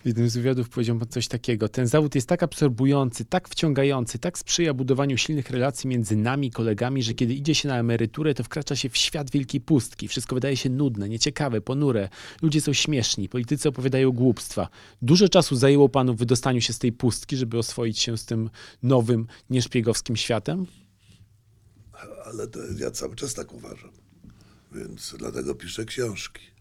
[0.05, 1.69] W jednym z wywiadów powiedział pan coś takiego.
[1.69, 7.03] Ten zawód jest tak absorbujący, tak wciągający, tak sprzyja budowaniu silnych relacji między nami, kolegami,
[7.03, 10.07] że kiedy idzie się na emeryturę, to wkracza się w świat wielkiej pustki.
[10.07, 12.09] Wszystko wydaje się nudne, nieciekawe, ponure.
[12.41, 14.69] Ludzie są śmieszni, politycy opowiadają głupstwa.
[15.01, 18.49] Dużo czasu zajęło panu w wydostaniu się z tej pustki, żeby oswoić się z tym
[18.83, 20.65] nowym, nieszpiegowskim światem?
[22.25, 23.91] Ale to ja cały czas tak uważam.
[24.71, 26.54] Więc dlatego piszę książki.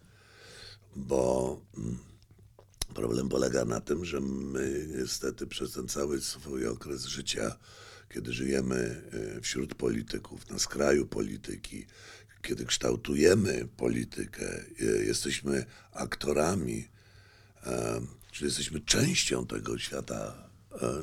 [0.97, 1.99] Bo mm,
[2.95, 7.57] problem polega na tym, że my niestety przez ten cały swój okres życia,
[8.15, 9.03] kiedy żyjemy
[9.37, 11.87] e, wśród polityków, na skraju polityki,
[12.43, 16.89] kiedy kształtujemy politykę, e, jesteśmy aktorami,
[17.67, 18.01] e,
[18.33, 20.45] czyli jesteśmy częścią tego świata,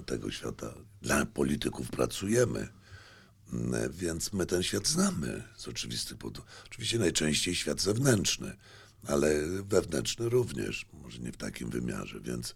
[0.05, 0.73] tego świata.
[1.01, 2.67] Dla polityków pracujemy.
[3.53, 6.45] Mm, Więc my ten świat znamy z oczywistych powodów.
[6.65, 8.57] Oczywiście najczęściej świat zewnętrzny,
[9.07, 12.55] ale wewnętrzny również, może nie w takim wymiarze, więc,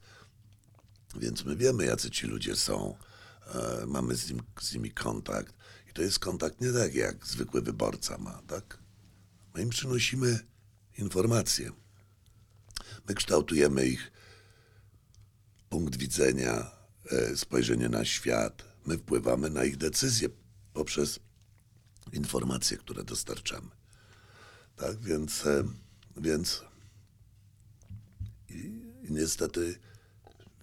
[1.16, 2.98] więc my wiemy, jacy ci ludzie są.
[3.46, 5.56] E, mamy z, nim, z nimi kontakt.
[5.90, 8.78] I to jest kontakt nie tak, jak zwykły wyborca ma, tak?
[9.56, 10.40] My im przynosimy
[10.98, 11.72] informacje.
[13.08, 14.12] My kształtujemy ich
[15.70, 16.72] punkt widzenia,
[17.12, 18.64] e, spojrzenie na świat.
[18.86, 20.30] My wpływamy na ich decyzje
[20.74, 21.20] poprzez
[22.14, 23.70] informacje, które dostarczamy.
[24.76, 25.64] Tak, więc, e,
[26.18, 26.64] więc
[28.50, 28.54] i,
[29.04, 29.80] i niestety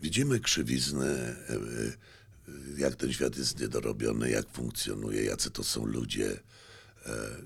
[0.01, 1.93] widzimy krzywiznę, e, e,
[2.79, 6.41] jak ten świat jest niedorobiony, jak funkcjonuje, jacy to są ludzie.
[7.07, 7.37] E,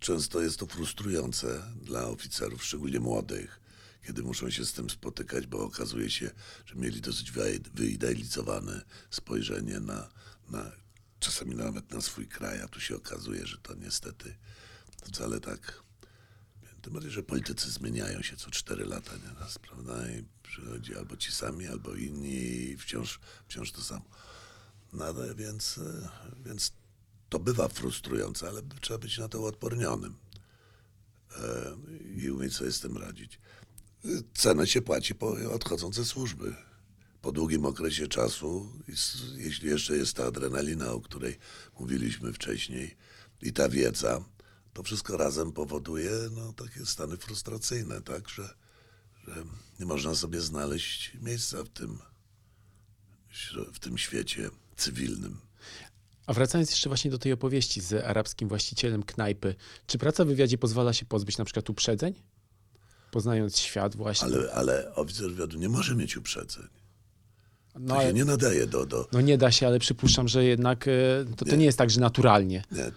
[0.00, 3.60] Często jest to frustrujące dla oficerów, szczególnie młodych,
[4.06, 6.30] kiedy muszą się z tym spotykać, bo okazuje się,
[6.66, 10.08] że mieli dosyć wyi- wyidealizowane spojrzenie na,
[10.50, 10.72] na
[11.20, 14.34] czasami nawet na swój kraj, a tu się okazuje, że to niestety
[15.04, 15.83] wcale tak.
[16.84, 20.10] Tym bardziej, że politycy zmieniają się co cztery lata nieraz, prawda?
[20.10, 24.04] I przychodzi albo ci sami, albo inni i wciąż, wciąż to samo.
[24.92, 26.08] No więc, e,
[26.46, 26.72] więc
[27.28, 30.14] to bywa frustrujące, ale trzeba być na to odpornionym
[31.36, 31.76] e,
[32.16, 33.40] i umieć sobie z tym radzić.
[34.34, 36.54] Cenę się płaci po odchodząc ze służby.
[37.22, 38.72] Po długim okresie czasu,
[39.36, 41.38] jeśli jeszcze jest ta adrenalina, o której
[41.78, 42.96] mówiliśmy wcześniej,
[43.42, 44.24] i ta wiedza,
[44.74, 48.54] to wszystko razem powoduje no, takie stany frustracyjne, tak, że,
[49.26, 49.44] że
[49.80, 51.98] nie można sobie znaleźć miejsca w tym,
[53.72, 55.40] w tym świecie cywilnym.
[56.26, 59.54] A wracając jeszcze właśnie do tej opowieści z arabskim właścicielem knajpy,
[59.86, 62.22] czy praca w wywiadzie pozwala się pozbyć na przykład uprzedzeń?
[63.10, 64.26] Poznając świat właśnie.
[64.26, 66.68] Ale, ale oficer wywiadu nie może mieć uprzedzeń.
[67.78, 69.08] No, to się nie nadaje do, do...
[69.12, 70.90] No nie da się, ale przypuszczam, że jednak e,
[71.36, 71.56] to, to nie.
[71.56, 72.64] nie jest tak, że naturalnie.
[72.72, 72.92] Nie, e,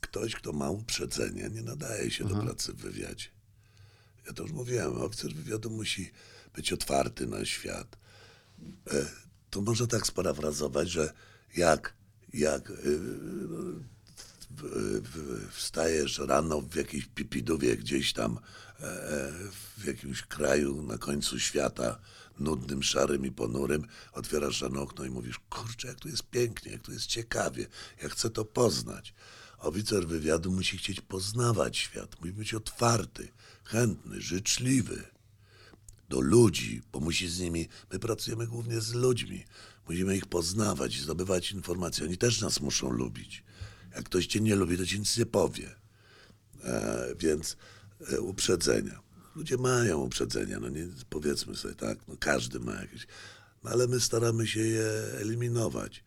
[0.00, 2.34] ktoś, kto ma uprzedzenie, nie nadaje się Aha.
[2.34, 3.28] do pracy w wywiadzie.
[4.26, 6.10] Ja to już mówiłem, oficer wywiadu musi
[6.54, 7.96] być otwarty na świat.
[8.92, 9.06] E,
[9.50, 11.12] to można tak sparafrazować, że
[11.56, 11.94] jak,
[12.34, 12.72] jak
[15.50, 18.38] wstajesz rano w jakiejś pipidówie gdzieś tam
[19.78, 21.98] w jakimś kraju na końcu świata,
[22.38, 26.82] nudnym, szarym i ponurym, otwierasz rano okno i mówisz, kurczę, jak tu jest pięknie, jak
[26.82, 27.66] tu jest ciekawie,
[28.02, 29.14] ja chcę to poznać.
[29.58, 33.28] Oficer wywiadu musi chcieć poznawać świat, musi być otwarty,
[33.64, 35.04] chętny, życzliwy
[36.08, 39.44] do ludzi, bo musi z nimi, my pracujemy głównie z ludźmi,
[39.88, 43.44] musimy ich poznawać, zdobywać informacje, oni też nas muszą lubić.
[43.94, 45.74] Jak ktoś cię nie lubi, to ci nic nie powie.
[46.64, 47.56] E, więc
[48.12, 53.06] e, uprzedzenia ludzie mają uprzedzenia, no nie powiedzmy sobie tak, no każdy ma jakieś,
[53.64, 56.04] no ale my staramy się je eliminować.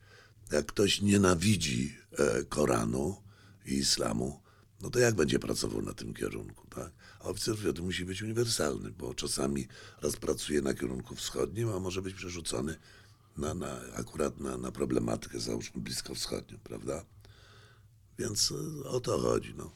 [0.51, 3.21] Jak ktoś nienawidzi e, Koranu
[3.65, 4.39] i islamu,
[4.81, 6.91] no to jak będzie pracował na tym kierunku, tak?
[7.19, 9.67] A oficer wywiadu musi być uniwersalny, bo czasami
[10.01, 12.75] raz pracuje na kierunku wschodnim, a może być przerzucony
[13.37, 17.05] na, na, akurat na, na problematykę, załóżmy, bliskowschodnią, prawda?
[18.19, 18.53] Więc
[18.85, 19.71] e, o to chodzi, no.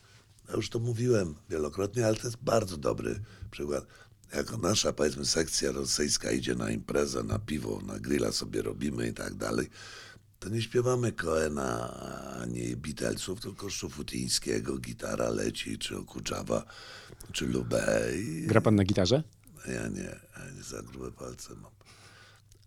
[0.49, 3.19] Ja już to mówiłem wielokrotnie, ale to jest bardzo dobry
[3.51, 3.85] przykład.
[4.35, 9.13] Jako nasza, powiedzmy, sekcja rosyjska idzie na imprezę, na piwo, na grilla sobie robimy i
[9.13, 9.69] tak dalej,
[10.39, 11.93] to nie śpiewamy Koena
[12.41, 16.65] ani Beatlesów, tylko Szufutyńskiego, gitara leci, czy Okuczawa,
[17.31, 18.11] czy Lubę.
[18.15, 18.47] I...
[18.47, 19.23] Gra pan na gitarze?
[19.67, 21.71] Ja nie, ja nie za grube palce mam.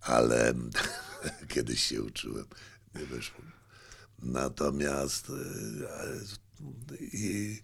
[0.00, 0.54] Ale
[1.54, 2.44] kiedyś się uczyłem,
[2.94, 3.40] nie wyszło.
[4.22, 6.41] Natomiast e,
[7.00, 7.56] i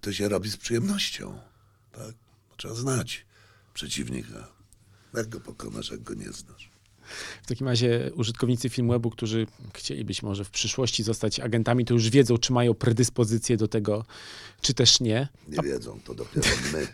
[0.00, 1.38] to się robi z przyjemnością.
[1.92, 2.14] Tak?
[2.56, 3.26] Trzeba znać
[3.74, 4.48] przeciwnika.
[5.14, 6.70] Jak go pokonasz, jak go nie znasz.
[7.42, 12.10] W takim razie użytkownicy Filmwebu, którzy chcieli być może w przyszłości zostać agentami, to już
[12.10, 14.04] wiedzą, czy mają predyspozycję do tego,
[14.60, 15.28] czy też nie.
[15.48, 16.88] Nie wiedzą, to dopiero my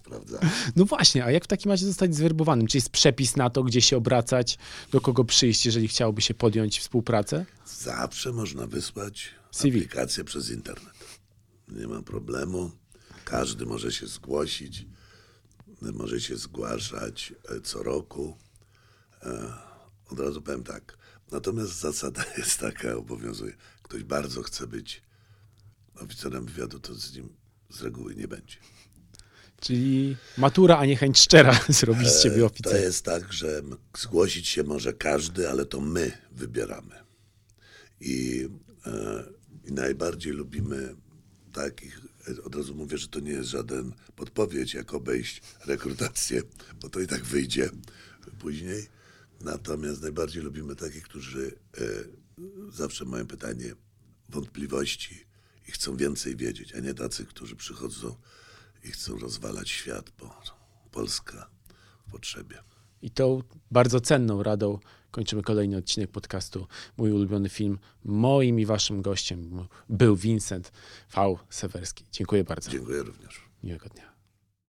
[0.00, 0.50] sprawdzamy.
[0.76, 2.66] No właśnie, a jak w takim razie zostać zwerbowanym?
[2.66, 4.58] Czy jest przepis na to, gdzie się obracać,
[4.92, 7.46] do kogo przyjść, jeżeli chciałoby się podjąć współpracę?
[7.66, 9.78] Zawsze można wysłać CV.
[9.78, 10.94] aplikację przez internet
[11.70, 12.70] nie ma problemu.
[13.24, 14.86] Każdy może się zgłosić,
[15.80, 18.36] może się zgłaszać e, co roku.
[19.22, 19.52] E,
[20.10, 20.98] od razu powiem tak.
[21.32, 23.56] Natomiast zasada jest taka, obowiązuje.
[23.82, 25.02] Ktoś bardzo chce być
[25.94, 27.36] oficerem wywiadu, to z nim
[27.70, 28.56] z reguły nie będzie.
[29.60, 32.76] Czyli matura, a nie chęć szczera zrobić z ciebie oficera.
[32.76, 33.62] To jest tak, że
[33.98, 36.94] zgłosić się może każdy, ale to my wybieramy.
[38.00, 38.48] I,
[38.86, 39.24] e,
[39.64, 40.94] i najbardziej lubimy
[41.52, 42.00] takich,
[42.44, 46.42] od razu mówię, że to nie jest żaden podpowiedź, jak obejść rekrutację,
[46.82, 47.70] bo to i tak wyjdzie
[48.38, 48.86] później.
[49.40, 51.82] Natomiast najbardziej lubimy takich, którzy e,
[52.72, 53.74] zawsze mają pytanie,
[54.28, 55.26] wątpliwości
[55.68, 58.16] i chcą więcej wiedzieć, a nie tacy, którzy przychodzą
[58.84, 60.40] i chcą rozwalać świat, bo
[60.90, 61.50] Polska
[62.06, 62.62] w potrzebie.
[63.02, 64.78] I tą bardzo cenną radą
[65.10, 66.66] kończymy kolejny odcinek podcastu
[66.96, 67.78] Mój ulubiony film.
[68.04, 70.72] Moim i waszym gościem był Vincent
[71.14, 71.36] V.
[71.50, 72.04] Sewerski.
[72.12, 72.70] Dziękuję bardzo.
[72.70, 73.40] Dziękuję również.
[73.62, 74.09] Miłego dnia.